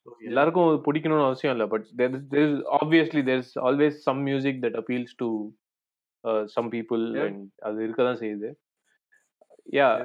[0.06, 4.56] So, எல்லாருக்கும் பிடிக்கணும்னு அவசியம் இல்லை but there is there is obviously there's always some music
[4.64, 5.12] that appeals
[6.24, 7.26] uh, people Yeah.
[7.26, 8.50] and அது இருக்க தான் செய்யுது
[9.74, 9.96] yeah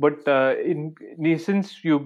[0.00, 0.78] but uh, in
[1.16, 1.96] நீ- since you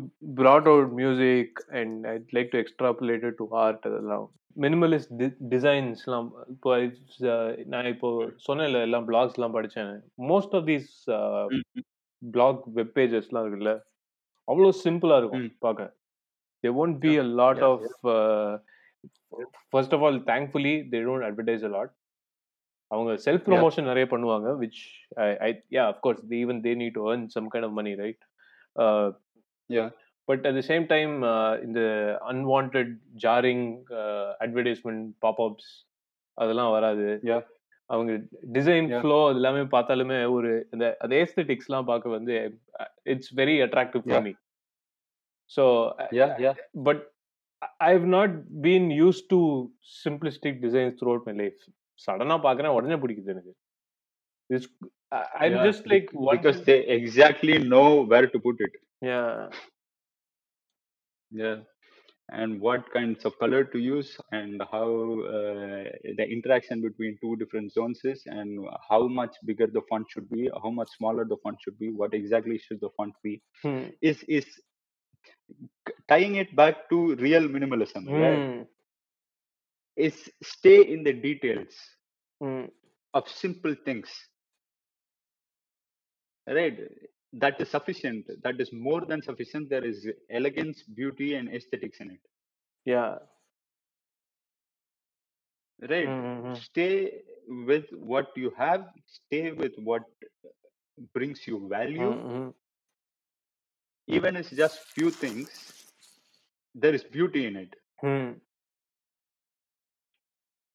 [0.40, 4.26] brought out music and I'd like to extrapolate it to art அதெல்லாம்
[4.56, 5.12] minimalist
[5.48, 6.70] டிசைன்ஸ்லாம் இப்போ
[7.28, 8.08] uh, நான் இப்போ
[8.46, 9.92] சொன்னேன்ல எல்லாம் பிளாக்ஸ்லாம் படிச்சேன்
[10.30, 10.90] most of these
[12.22, 13.74] blog web பேஜஸ்லாம் இருக்குல்ல
[14.48, 15.46] அவ்வளோ சிம்பிளா இருக்கும்.
[15.58, 15.94] பார்க்க
[16.98, 17.82] be a lot Yeah, of
[18.12, 18.52] uh,
[19.70, 21.90] first of all thankfully they don't advertise a lot
[22.90, 24.80] அவங்க செல்ஃப் ப்ரொமோஷன் நிறைய பண்ணுவாங்க which
[25.40, 28.22] I yeah of course even they need to earn some kind of money right
[29.70, 29.88] Yeah.
[30.28, 31.12] But at the same time
[31.62, 31.80] இந்த
[32.28, 32.76] unwanted
[33.22, 33.64] jarring
[34.44, 35.70] advertisement popups
[36.38, 37.06] அதெல்லாம் வராது.
[37.90, 38.12] அவங்க
[38.52, 38.88] design.
[39.00, 42.34] Flow அது எல்லாமே பார்த்தாலுமே ஒரு இந்த அந்த ஏஸ்தட்டிக்ஸ்லாம் பார்க்க வந்து
[43.04, 44.22] it's very attractive for.
[44.22, 44.32] Me
[45.50, 45.64] so
[46.18, 46.56] yeah yeah
[46.88, 46.98] but
[47.62, 48.32] I- I've not
[48.66, 49.40] been used to
[50.04, 51.62] simplistic designs throughout my life.
[52.05, 53.53] சடனா பாக்குறேன் உடனே பிடிக்குது எனக்கு
[54.49, 54.65] It's,
[55.17, 58.73] I- I'm Yeah, just like bec- because wondering- they exactly know where to put it
[59.09, 59.29] yeah
[61.31, 61.55] yeah
[62.39, 64.87] and what kinds of color to use and how
[65.37, 65.83] uh,
[66.19, 68.49] the interaction between two different zones is and
[68.89, 72.13] how much bigger the font should be how much smaller the font should be what
[72.21, 73.33] exactly should the font be
[73.63, 73.83] Hmm.
[74.11, 74.47] is is
[76.07, 76.97] tying it back to
[77.27, 78.45] real minimalism right?
[79.98, 81.76] Is stay in the details
[82.40, 82.66] Hmm.
[83.14, 84.10] of simple things
[86.48, 86.78] right?
[87.34, 88.26] That is sufficient.
[88.42, 89.70] That is more than sufficient.
[89.70, 92.20] There is elegance beauty and aesthetics in it.
[92.84, 93.18] Yeah.
[95.88, 96.14] Right?
[96.14, 96.54] Hmm, hmm, hmm.
[96.54, 98.86] stay with what you have.
[99.06, 100.04] Stay with what
[101.14, 102.18] brings you value.
[102.18, 102.50] Hmm, hmm.
[104.08, 105.72] even if it's just few things
[106.74, 107.76] there is beauty in it.
[108.00, 108.40] Hmm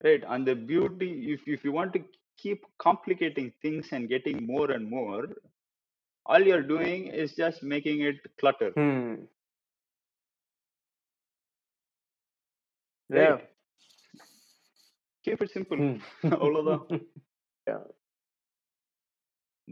[0.03, 2.03] right and the beauty if, if you want to
[2.37, 5.27] keep complicating things and getting more and more
[6.25, 8.71] all you're doing is just making it clutter.
[8.71, 9.15] Hmm.
[13.09, 13.29] right?
[13.29, 13.37] Yeah.
[15.25, 15.97] keep it simple.
[16.41, 17.01] All of them
[17.67, 17.79] yeah.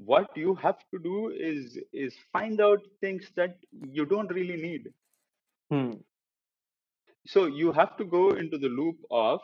[0.05, 3.57] What you have to do is is find out things that
[3.89, 4.93] you don't really need.
[5.71, 5.91] Hmm.
[7.25, 9.41] So you have to go into the loop of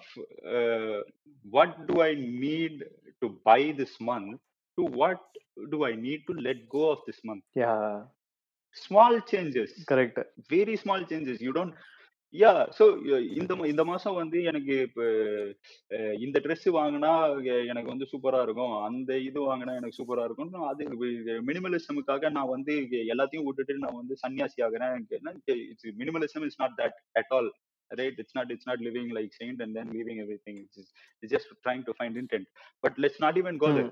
[0.55, 0.99] uh,
[1.45, 2.15] what do i
[2.45, 2.75] need
[3.21, 4.31] to buy this month
[4.77, 5.19] to what
[5.71, 7.43] do i need to let go of this month?
[7.55, 7.75] Yeah
[8.75, 9.69] small changes.
[9.91, 10.19] Correct
[10.53, 11.37] very small changes.
[11.41, 11.73] You don't
[12.33, 12.85] yeah so
[13.37, 15.05] இந்த மா- இந்த மாசம் வந்து எனக்கு இப்போ
[16.19, 17.11] இந்த Dress வாங்கினா
[17.67, 18.73] எனக்கு வந்து சூப்பரா இருக்கும்.
[18.81, 20.53] அந்த இது வாங்கினா எனக்கு சூப்பரா இருக்கும்.
[20.53, 20.83] அது
[21.49, 22.73] மினிமலிசமுக்காக நான் வந்து
[23.13, 25.07] எல்லாத்தையும் விட்டுட்டு நான் வந்து சன்னியாசி ஆகிறேன்
[25.97, 27.53] minimalism is not that at all
[27.90, 31.84] right it's not it's not living like saint and then leaving everything it's just trying
[31.88, 32.48] to find intent
[32.84, 33.90] but let's not even go there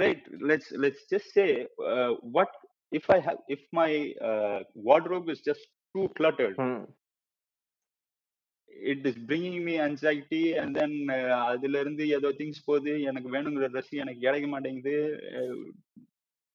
[0.00, 1.48] right let's let's just say
[1.92, 2.50] uh, what
[2.92, 3.90] if i have if my
[4.28, 5.64] uh, wardrobe is just
[5.94, 6.56] too cluttered
[8.90, 13.66] it is bringing me anxiety and then uh, அதுல இருந்து ஏதோ things போகுது எனக்கு வேணுங்கிற
[13.72, 14.94] dress எனக்கு கிடைக்க மாட்டேங்குது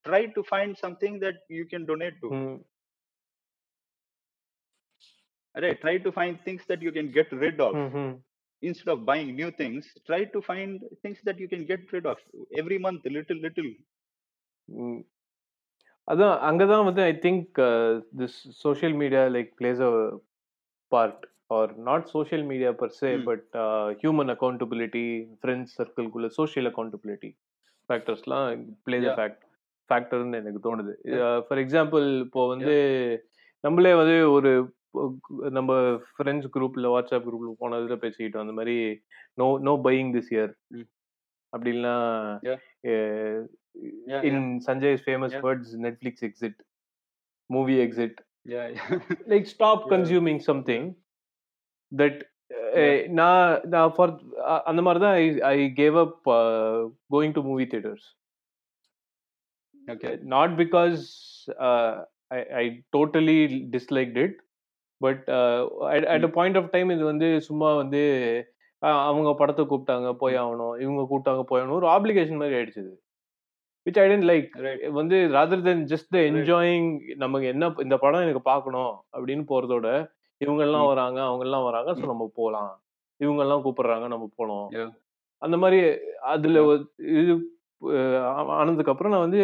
[0.06, 2.30] try to find something that you can donate to
[5.55, 7.75] right try to find things that you can get rid of
[8.63, 10.71] instead of buying new things try to find
[11.03, 12.19] things that you can get rid of
[12.53, 13.71] every month little little.
[16.09, 17.49] அதான் அங்கதான் வந்து I think
[18.21, 19.93] this social media like plays a
[20.93, 23.11] part or not social media per se.
[23.29, 23.47] But
[24.03, 25.05] human accountability
[25.41, 27.31] friends சர்க்கிள்குள்ள social accountability
[27.89, 28.47] ஃபேக்டர்ஸ்லாம்
[28.87, 29.15] place a.
[29.19, 29.43] Fact
[29.91, 30.95] ஃபேக்டர்னு எனக்கு தோணுது
[31.47, 32.77] for example இப்போ வந்து
[33.65, 34.53] நம்மளே வந்து ஒரு
[35.51, 35.73] நம்ம
[36.11, 38.77] ஃப்ரெண்ட்ஸ் குரூப்ல வாட்ஸ்அப் குரூப்ல போனதுல பேசிக்கிட்டோம் அந்த மாதிரி
[39.39, 40.89] no no buying this year ம்.
[41.53, 41.95] அப்படின்னா
[42.43, 42.59] Yeah.
[44.07, 45.45] Yeah, in Sanjay's famous Yeah.
[45.45, 46.59] Words Netflix exit
[47.51, 48.91] movie exit yeah yeah
[49.33, 49.93] like stop Yeah.
[49.95, 50.87] Consuming something
[51.93, 52.21] that
[52.77, 52.97] Yeah.
[53.19, 54.13] நான் நான் ஃபார்
[54.71, 56.19] அந்த மாதிரி தான் I I gave up
[57.11, 58.07] going to movie theatres
[59.89, 61.03] okay not because
[62.31, 62.65] I I
[62.97, 63.39] totally
[63.73, 64.37] disliked it
[65.03, 65.23] but
[66.09, 68.03] at a point of time இது வந்து சும்மா வந்து
[69.03, 70.75] அவங்க படத்தை கூப்பிட்டாங்க போய் ஆகணும்.
[70.81, 71.79] இவங்க கூப்பிட்டாங்க போய் ஆகணும்.
[71.81, 72.83] ஒரு ஆப்ளிகேஷன் மாதிரி ஆயிடுச்சு
[73.87, 74.83] which I tend like right.
[74.93, 79.87] வந்து rather then just the enjoying நமக்கு என்ன இந்த படம் எனக்கு பார்க்கணும் அப்படின்னு போறதோட
[80.41, 80.91] இவங்க எல்லாம் ம்.
[80.93, 82.71] வராங்க அவங்க எல்லாம் வராங்க ஸோ நம்ம போலாம்.
[83.21, 84.69] இவங்க எல்லாம் கூப்பிடுறாங்க நம்ம போனோம்.
[85.43, 85.79] அந்த மாதிரி
[86.33, 86.61] அதுல
[87.15, 87.33] இது
[88.57, 89.43] ஆனதுக்கு அப்புறம் நான் வந்து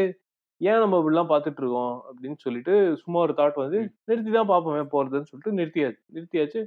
[0.60, 3.78] ஏன் நம்ம இப்படிலாம் பார்த்துட்டு இருக்கோம் அப்படின்னு சொல்லிட்டு சும்மா ஒரு தாட் வந்து.
[4.04, 6.60] நிறுத்தி தான் பார்ப்போமே போறதுன்னு சொல்லிட்டு நிறுத்தியாச்சு நிறுத்தியாச்சு.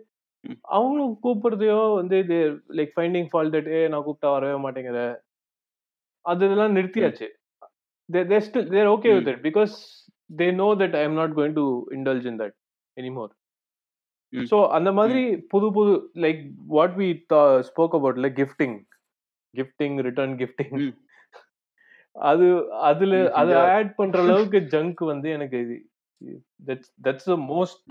[0.76, 2.38] அவங்களும் கூப்பிடுறதையோ வந்து இது
[2.78, 5.02] லைக் ஃபைண்டிங் ஃபால் தட் ஏ நான் கூப்பிட்டா வரவே மாட்டேங்கிற
[6.26, 7.30] அது இதெல்லாம் நிறுத்தியாச்சு
[8.10, 9.34] they're okay with Mm.
[9.34, 9.74] it because
[10.30, 12.54] they know that I am not going to indulge in that
[12.98, 13.30] anymore.
[14.34, 14.46] Mm.
[14.46, 15.22] So அந்த மாதிரி
[15.54, 17.08] புது புது like what we
[17.70, 18.76] spoke about like gifting
[19.54, 20.76] gifting return gifting.
[22.16, 22.46] அது
[22.82, 23.54] அதுல அதை.
[23.76, 25.60] ஆட் பண்ற அளவுக்கு junk வந்து எனக்கு
[26.68, 27.84] that's that's the most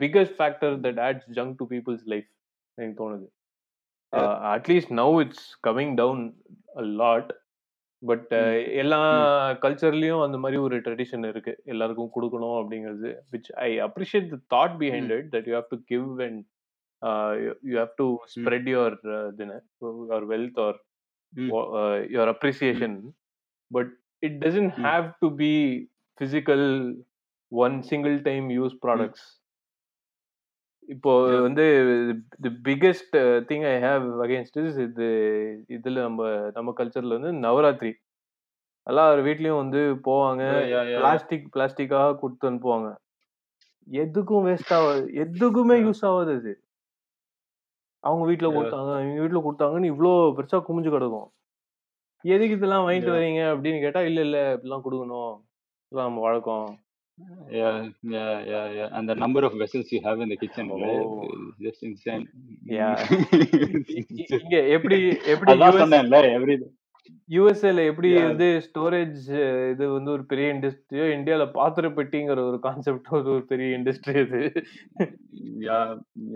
[0.00, 2.28] biggest factor that adds junk to people's life
[2.78, 3.28] எனக்கு தோணுது.
[4.54, 6.24] At least now it's coming down
[6.76, 7.30] a lot
[8.02, 8.30] but
[8.82, 8.98] எல்லா
[9.64, 15.12] கல்ச்சர்லயும் அந்த மாதிரி ஒரு ட்ரெடிஷன் இருக்கு எல்லாருக்கும் கொடுக்கணும் அப்படிங்கிறது which I appreciate the thought behind
[15.18, 16.40] it that you have to give and
[17.64, 18.96] you have to spread your
[19.40, 20.78] your wealth or
[21.32, 21.50] Mm.
[22.12, 22.96] Your appreciation
[23.70, 24.84] but it doesn't Mm.
[24.84, 25.52] Have to be
[26.20, 26.66] physical
[27.52, 29.26] one single time use products
[30.88, 31.40] இப்போ Yeah.
[31.40, 31.64] வந்து
[32.40, 33.16] the biggest
[33.48, 35.08] thing I have against is இது
[35.68, 37.92] இதுல நம்ம நம்ம கல்ச்சர்ல வந்து நவராத்திரி
[38.86, 40.42] எல்லார் வீட்லயும் வந்து போவாங்க.
[40.98, 42.88] பிளாஸ்டிக் பிளாஸ்டிக்காக கொடுத்து அனுப்புவாங்க
[43.88, 45.76] எதுக்கும் வேஸ்ட் ஆகாது எதுக்குமே.
[45.84, 46.52] யூஸ் ஆகாது அது
[48.04, 48.56] அவங்க Yeah.
[48.58, 51.28] கொடுத்தாங்க இவங்க வீட்ல கொடுத்தாங்கன்னு இவ்ளோ பெருசா குமிஞ்சு கிடக்கும்.
[52.24, 53.12] எதுக்கு இதெல்லாம் வாங்கிட்டு.
[53.16, 55.34] வரீங்க அப்படின்னு கேட்டா இல்ல இல்ல இப்படிலாம் கொடுக்கணும்.
[55.92, 56.68] இதெல்லாம் நம்ம வழக்கம்
[57.50, 57.76] yeah
[58.14, 61.08] yeah yeah yeah and the number of vessels you have in the kitchen right?
[61.26, 62.24] Is just insane.
[62.70, 62.94] Yeah.
[63.94, 64.98] இ- இ- இங்க எப்படி
[65.34, 66.56] எப்படி சொன்னேன்ல எவ்ரி
[67.30, 68.10] யூஎஸ்ஏல எப்படி.
[68.22, 69.20] வந்து ஸ்டோரேஜ்
[69.72, 74.42] இது வந்து ஒரு பெரிய இண்டஸ்ட்ரியோ இந்தியால பாத்திர பெட்டிங்கிற ஒரு கான்செப்ட் ஒரு பெரிய இண்டஸ்ட்ரி அது
[75.68, 75.80] யா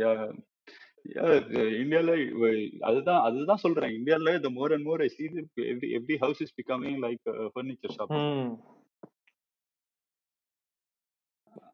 [0.03, 0.29] யா யா.
[1.81, 2.13] இந்தியால
[2.83, 6.53] அதுதான் அதுதான் சொல்றேன் இந்தியால the more and more I see that every every house is
[6.61, 8.53] becoming like a furniture shop ம்.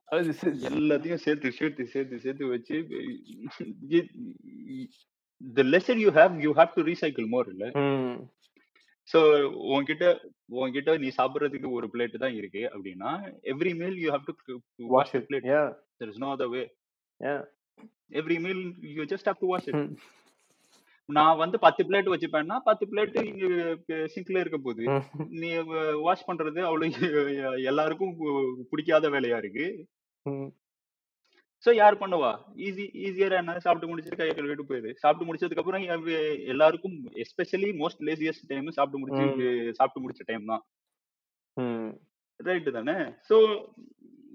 [0.09, 2.77] அது சி- எல்லாத்தையும் சேர்த்து சேர்த்து சேர்த்து சேர்த்து வச்சு
[5.41, 7.65] the lesser you have you have to recycle more இல்ல.
[9.09, 9.21] ஸோ
[9.75, 10.05] உன்கிட்ட
[10.59, 13.13] உன்கிட்ட நீ சாப்பிடுறதுக்கு ஒரு பிளேட் தான் இருக்கு அப்படின்னா
[13.53, 14.35] every meal you have to
[14.89, 15.21] Wash wash the.
[15.29, 15.69] Plate Yeah.
[16.01, 16.63] There is no other way
[17.21, 17.41] Yeah.
[18.21, 18.63] Every meal
[18.97, 19.85] you just have to wash it.
[21.09, 24.85] நான் வந்து பத்து பிளேட் வச்சுப்பேன்னா பத்து பிளேட் இங்க சிங்க்ல இருக்க போகுது.
[25.43, 25.49] நீ
[26.07, 28.13] வாஷ் பண்றது அவ்வளவு எல்லாருக்கும்
[28.73, 29.67] பிடிக்காத வேலையா இருக்கு.
[31.65, 32.31] சோ யார் பண்ணுவா?
[32.67, 33.57] ஈஸி ஈஸியர் என்ன?
[33.65, 34.91] சாப்பிட்டு முடிச்சிட்டு கையை கழுவிட்டு போயிரு.
[35.03, 35.83] சாப்பிட்டு முடிச்சதுக்கு அப்புறம்
[36.53, 39.49] எல்லாருக்கும் எஸ்பெஷலி மோஸ்ட் லேசியஸ்ட் டைம் சாப்பிட்டு முடிச்சு
[39.79, 40.63] சாப்பிட்டு முடிச்ச டைம் தான்.
[42.49, 42.97] ரைட்டு தானே?
[43.29, 43.37] சோ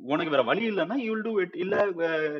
[0.05, 1.75] உனக்கு வேற வழி இல்லைன்னா யூ டூ இட் இல்ல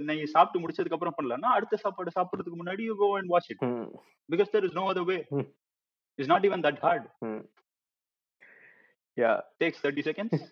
[0.07, 3.63] நீ சாப்பிட்டு முடிச்சதுக்கு அப்புறம் பண்ணலன்னா அடுத்த சாப்பாடு சாப்பிடுறதுக்கு முன்னாடி you go and wash it
[4.29, 5.45] because there is no other way Hmm.
[6.19, 7.07] It's not even that hard
[9.17, 9.31] yeah
[9.63, 10.43] takes thirty seconds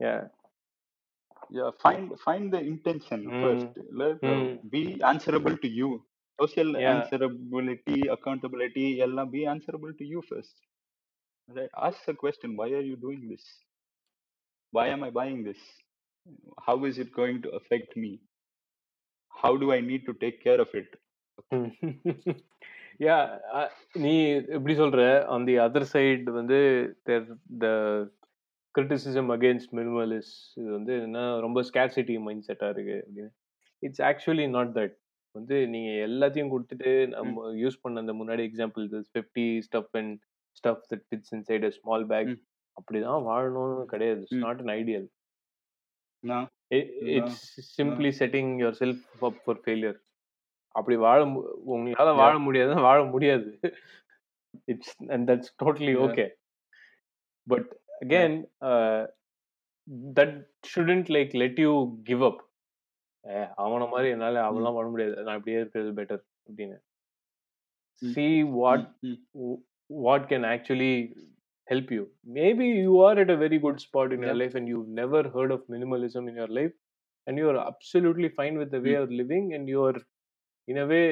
[0.00, 3.42] yeah find find the intention Mm.
[3.44, 3.70] first
[4.00, 4.48] let uh, Mm.
[4.74, 4.80] be
[5.10, 5.88] answerable to you
[6.38, 6.88] social Yeah.
[6.92, 10.56] answerability accountability எல்லாம் be answerable to you first
[11.48, 13.46] right ask the question why are you doing this
[14.76, 15.60] why am i buying this?
[16.66, 18.12] How is it going to affect me?
[19.42, 20.90] How do i need to take care of it?
[23.06, 23.16] Yeah
[24.04, 24.12] நீ
[24.56, 25.02] எப்படி சொல்ற?
[25.34, 26.58] On the other side வந்து
[27.64, 27.68] த
[28.74, 33.32] criticism against minimalism இது வந்து என்ன ரொம்ப scarcity mind செட்டா இருக்கு அப்படின்னு.
[33.86, 34.96] இட்ஸ் ஆக்சுவலி நாட் தட்
[35.38, 40.14] வந்து நீங்க எல்லாத்தையும் கொடுத்துட்டு நம்ம யூஸ் பண்ண அந்த முன்னாடி example fifty stuff and
[40.60, 42.32] stuff that fits inside a small bag.
[42.78, 44.20] அப்படிதான் வாழணும்னு கிடையாது.
[44.20, 44.42] It's.
[44.44, 45.06] Not an ideal
[47.16, 47.44] it's
[47.76, 48.50] simply setting
[48.82, 49.98] yourself up for failure
[50.74, 51.20] அப்படி வாழ
[51.74, 53.48] உங்களால வாழ முடியாது வாழ முடியாது.
[54.72, 55.94] It's and that's totally.
[56.06, 56.26] Okay
[57.46, 57.70] but
[58.00, 58.36] again
[60.18, 60.36] that
[60.72, 61.72] shouldn't like let you
[62.10, 62.42] give up
[63.62, 65.14] அவன மாதிரி என்னால அவெல்லாம் பண்ண முடியாது.
[65.26, 66.78] நான் இப்படியே இருக்கிறது பெட்டர் அப்படின்னு.
[68.02, 68.26] See
[68.56, 68.86] what
[69.90, 70.92] what can actually
[71.68, 72.04] help you.
[72.38, 74.40] Maybe you are at a very good spot in your Yeah.
[74.42, 76.74] life and you've never heard of minimalism in your life
[77.26, 78.96] and you are absolutely fine with the way Mm.
[78.96, 79.98] you're living and you're
[80.68, 81.04] in a way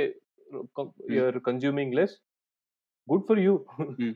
[1.16, 2.14] you're consuming less.
[3.09, 3.57] Good for you.
[3.80, 4.14] Mm.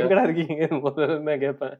[0.00, 1.76] எங்கடா இருக்கீங்க முதல்ல கேட்பேன்.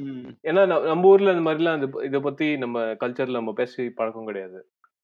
[0.00, 0.24] Mm.
[0.48, 4.58] ஏன்னா நம்ம ஊர்ல இந்த மாதிரிலாம் இந்த இதை பத்தி நம்ம கல்ச்சர்ல நம்ம பேசி பழக்கம் கிடையாது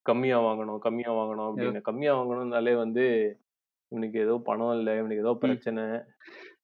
[0.09, 3.05] கம்மியா வாங்கணும் கம்மியா வாங்கணும் அப்படின்னு கம்மியா வாங்கணும்னாலே வந்து
[3.93, 5.85] இவனுக்கு ஏதோ பணம் இல்ல இவனுக்கு ஏதோ பிரச்சனை.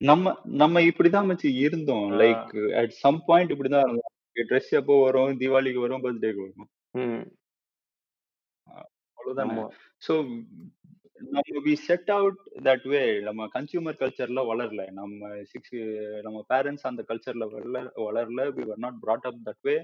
[0.08, 2.06] நம்ம நம்ம இப்படிதான் மச்சி இருந்தோம்.
[2.22, 4.12] லைக் அட் சம் பாயிண்ட் இப்படிதான் இருந்தோம்.
[4.50, 6.70] ட்ரெஸ் எப்போ வரும் தீபாவளிக்கு வரும் பர்த்டேக்கு வரும்.
[9.18, 9.64] அவ்வளவுதானே.
[10.06, 10.14] ஸோ
[11.34, 14.82] நம்ம we set out that way நம்ம கன்சியூமர் கல்ச்சர்ல வளரல.
[14.98, 15.76] நம்ம சிக்ஸ்
[16.26, 18.44] நம்ம பேரண்ட்ஸ் அந்த கல்ச்சர்ல வளர வளரல.
[18.56, 19.76] We were not brought up that way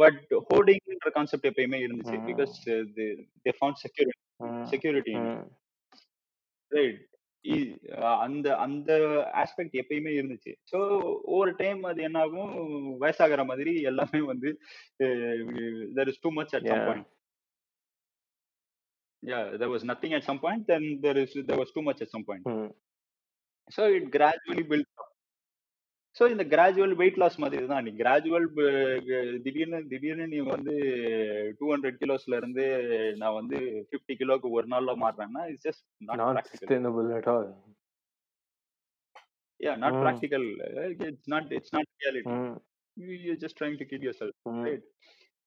[0.00, 2.16] but ஹோர்டிங்ன்ற concept எப்பயுமே இருந்துச்சு.
[2.30, 2.54] Because
[3.44, 4.24] they found security
[4.72, 5.16] security
[8.24, 8.90] அந்த அந்த
[9.42, 10.78] ஆஸ்பெக்ட் எப்பயுமே இருந்துச்சு ஸோ
[11.24, 12.52] ஒவ்வொரு டைம் அது என்ன ஆகும்
[13.00, 14.50] வயசாகிற மாதிரி எல்லாமே வந்து
[15.94, 16.88] there is too much at some Yeah.
[16.88, 17.08] Point
[19.22, 22.10] yeah there was nothing at some point then there is there was too much at
[22.14, 22.68] some point ம்,
[23.70, 24.97] so it gradually built up
[26.18, 28.46] so இந்த gradual weight loss மாதிரி தான் நீ gradual
[29.44, 30.74] திடீர்னு திடீர்னு நீ வந்து
[31.58, 32.64] two hundred கிலோஸ்ல இருந்து
[33.18, 33.58] நான் வந்து
[33.88, 37.48] ஃபிஃப்டி கிலோக்கு ஒரு நாள்ல மாறுறேன்னா it's just not not practical sustainable at all.
[39.60, 40.02] yeah not Mm.
[40.02, 40.42] practical.
[40.66, 42.28] Uh, it's not it's not reality.
[42.34, 42.56] ம்,
[42.96, 44.84] You- you're just trying to kill yourself ம், right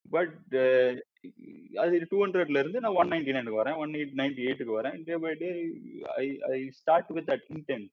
[0.06, 0.34] பட்
[1.82, 4.98] அது டூ ஹண்ட்ரட்ல இருந்து நான் ஒன் நைன்டி நைனுக்கு வரேன் ஒன் எயிட் நைன்டி எயிட்டுக்கு வரேன்.
[5.08, 5.50] Day by day
[6.18, 7.90] I I start with that intent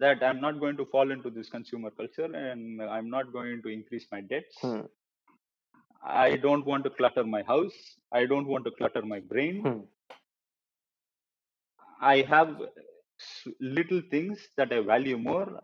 [0.00, 3.68] that I'm not going to fall into this consumer culture and I'm not going to
[3.68, 4.56] increase my debts.
[4.60, 4.80] Hmm.
[6.04, 7.74] I don't want to clutter my house.
[8.12, 9.62] I don't want to clutter my brain.
[9.62, 9.80] Hmm.
[12.00, 12.56] I have
[13.60, 15.60] little things that I value more.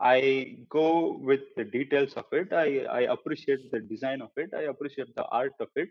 [0.00, 2.52] I go with the details of it.
[2.52, 4.50] I, I appreciate the design of it.
[4.56, 5.88] I appreciate the art of it.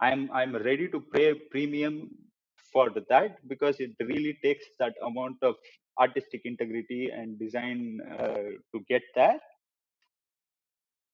[0.00, 2.08] I'm I'm ready to pay a premium
[2.72, 5.56] for that because it really takes that amount of
[6.00, 7.78] artistic integrity and design
[8.16, 9.38] uh, to get there.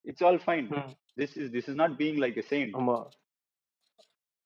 [0.05, 0.66] It's all fine.
[0.76, 0.91] ம்.
[1.16, 2.72] This is this is not being like a saint.
[2.80, 2.97] ஆமா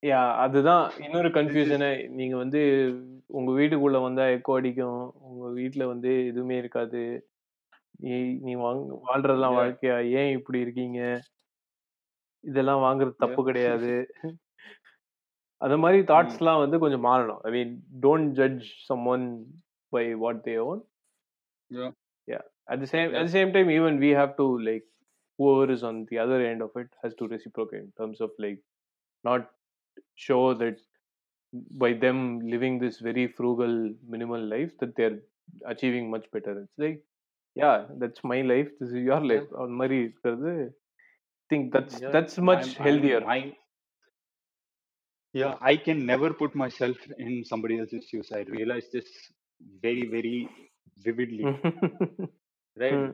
[0.03, 2.61] yeah அதுதான் இன்னொரு கன்ஃபியூஷனே நீங்க வந்து
[3.29, 7.01] உங்க வீட்டுக்குள்ள வந்தா echo அடிக்கும் உங்க வீட்ல வந்து எதுவுமே இருக்காது
[7.99, 8.13] நீ
[8.45, 9.57] நீ வாங்க வாழ்றதெல்லாம்.
[9.59, 10.99] வாழ்க்கையா ஏன் இப்படி இருக்கீங்க
[12.43, 13.41] இதெல்லாம் வாங்குறது தப்பு.
[13.49, 13.91] கிடையாது
[15.61, 17.73] அது மாதிரி தாட்ஸ்லாம் வந்து கொஞ்சம் மாறணும் I mean
[18.05, 18.63] don't judge
[19.13, 19.25] someone
[19.91, 20.81] by what they own.
[21.69, 21.91] Yeah.
[22.27, 22.41] Yeah.
[22.69, 23.19] At the same yeah.
[23.19, 24.83] at the same time even we have to like
[25.37, 28.59] whoever is on the other end of it has to reciprocate in terms of like
[29.23, 29.49] not
[30.15, 30.77] show that
[31.53, 35.19] by them living this very frugal minimal life that they're
[35.67, 36.61] achieving much better.
[36.61, 37.01] It's like
[37.55, 38.69] yeah that's my life.
[38.79, 39.47] This is your life.
[39.51, 39.63] Yeah.
[39.63, 40.67] on mari i eh,
[41.49, 42.11] think that's yeah.
[42.11, 43.21] that's much I'm, healthier.
[43.23, 43.53] I'm, I'm,
[45.33, 48.31] yeah i can never put myself in somebody else's shoes.
[48.39, 49.09] I realize this
[49.81, 50.49] very very
[50.97, 51.45] vividly.
[52.81, 52.93] Right?
[52.93, 53.13] Mm.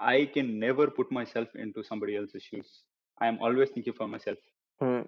[0.00, 2.68] i can never put myself into somebody else's shoes.
[3.20, 4.38] I am always thinking for myself.
[4.82, 5.06] Mm.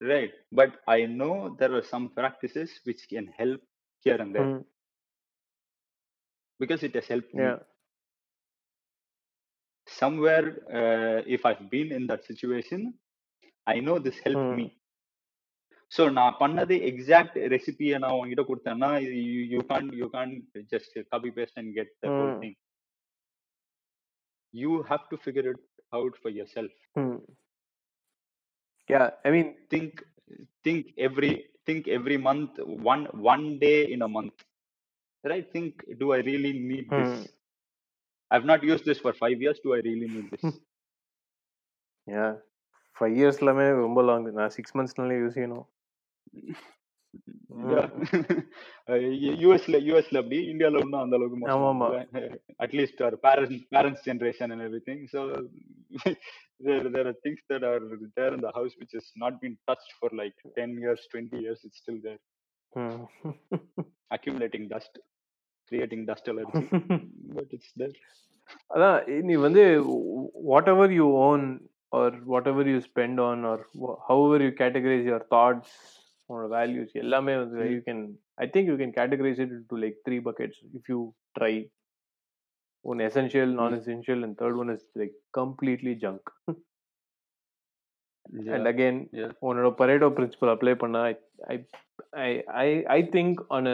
[0.00, 0.32] right.
[0.50, 3.60] But i know there are some practices which can help
[4.00, 4.48] here and there.
[4.52, 4.64] Mm.
[6.58, 7.52] because it has helped yeah.
[7.52, 7.56] me
[9.88, 12.94] somewhere uh, if i've been in that situation
[13.66, 14.56] i know this helped hmm.
[14.56, 14.77] me.
[15.92, 18.90] So நான் பண்ணது exact ரெசிபியை நான் உங்ககிட்ட கொடுத்தேன்னா
[19.54, 20.32] you can you can
[20.72, 21.92] just copy paste and get
[22.42, 22.56] thing
[24.54, 25.64] you have to figure it
[25.98, 27.18] out for yourself hmm
[28.90, 29.90] yeah I mean think
[30.64, 31.30] think every
[31.66, 32.52] think every month
[32.84, 34.36] one one day in a month
[35.24, 37.26] right think do i really need this ம்
[38.30, 40.44] i've not used this for five years do i really need this
[42.06, 42.30] yeah
[42.96, 45.66] five years எல்லாமே ரொம்ப long நான் six மந்த்ஸ்னாலே use செய்யணும்
[49.42, 52.22] யூஎஸ்ல யூஎஸ்ல அப்படி இந்தியால ஒன்றும் அந்த அளவுக்கு
[52.64, 55.20] at least our parents parents generation and everything so
[56.66, 57.80] there there are things that are
[58.18, 61.60] there in the house which has not been touched for like 10 years 20 years
[61.68, 62.20] it's still there
[64.16, 64.94] accumulating dust
[65.72, 66.64] creating dust allergy
[67.38, 67.94] but it's there
[68.74, 68.98] அதான்
[69.28, 69.62] நீ வந்து
[70.72, 71.42] whatever you own
[71.98, 72.14] or
[72.52, 73.62] whatever you spend on or
[74.08, 75.74] hour you categorise your thoughts
[76.30, 77.58] உன்னோட values எல்லாமே வந்து.
[77.74, 78.02] You can
[78.44, 80.98] I think you can categorise it to like three buckets if you
[81.38, 81.54] try
[82.84, 86.30] one essential non essential and third one is like completely junk
[88.56, 88.98] and again
[89.48, 91.02] உன்னோட Pareto principle apply பண்ணா
[91.52, 91.56] I
[92.62, 93.70] I I think on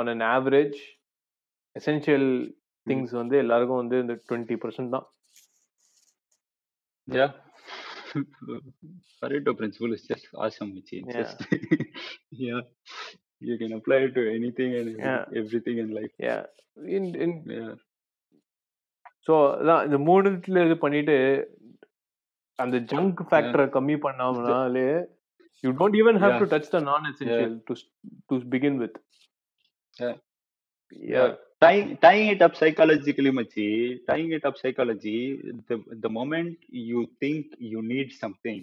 [0.00, 0.78] on an average
[1.76, 2.28] essential
[2.86, 5.06] things வந்து எல்லாருக்கும் வந்து இந்த twenty percent தான்.
[9.20, 10.98] Pareto principle is just awesome Michi.
[11.00, 11.22] It's Yeah.
[11.22, 11.40] just
[12.38, 12.60] yeah
[13.42, 15.24] you can apply it to anything and every- Yeah.
[15.34, 16.42] everything in life Yeah.
[16.96, 17.74] In in yeah
[19.26, 21.14] so அதான் இந்த மூணுத்துல இது பண்ணிட்டு
[22.58, 24.84] அந்த ஜங்க் ஃபேக்டரை கம்மி பண்ணாமனாலே
[25.64, 26.36] you don't even have.
[26.42, 27.74] To touch the non essential to
[28.30, 28.96] to begin with
[29.96, 30.16] Yeah.
[31.12, 31.22] Yeah
[31.62, 33.66] tying tying it up psychologically machi
[34.08, 35.18] tying it up psychology
[35.68, 36.56] the the moment
[36.88, 38.60] you think you need something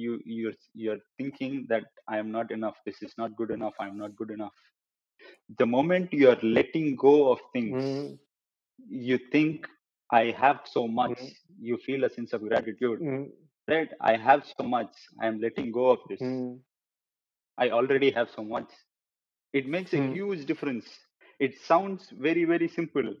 [0.00, 3.96] you you're you're thinking that i am not enough this is not good enough i'm
[3.98, 4.56] not good enough.
[5.58, 7.84] The moment you are letting go of things
[8.88, 9.66] you think
[10.10, 11.34] i have so much Mm.
[11.68, 13.00] you feel a sense of gratitude
[13.68, 16.24] right i have so much i am letting go of this.
[17.58, 18.70] I already have so much.
[19.52, 20.12] It makes a Mm.
[20.12, 21.05] huge difference
[21.38, 23.14] it sounds very very simple.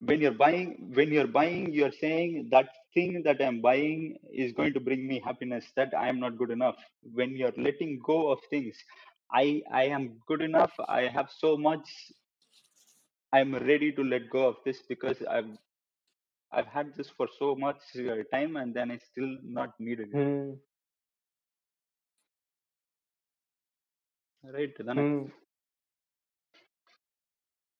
[0.00, 4.72] When you're buying when you're buying you're saying that thing that i'm buying is going
[4.74, 6.76] to bring me happiness that i am not good enough.
[7.02, 8.76] When you're letting go of things
[9.32, 10.72] i i am good enough.
[10.88, 11.88] I have so much.
[13.32, 15.50] I'm ready to let go of this because i've
[16.52, 20.20] i've had this for so much uh, time and then i still not needed it.
[20.20, 20.67] Right
[24.88, 25.00] then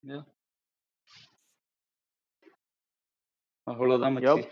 [0.02, 0.24] yeah
[3.66, 4.42] அவ்வளவுதான் மச்சி.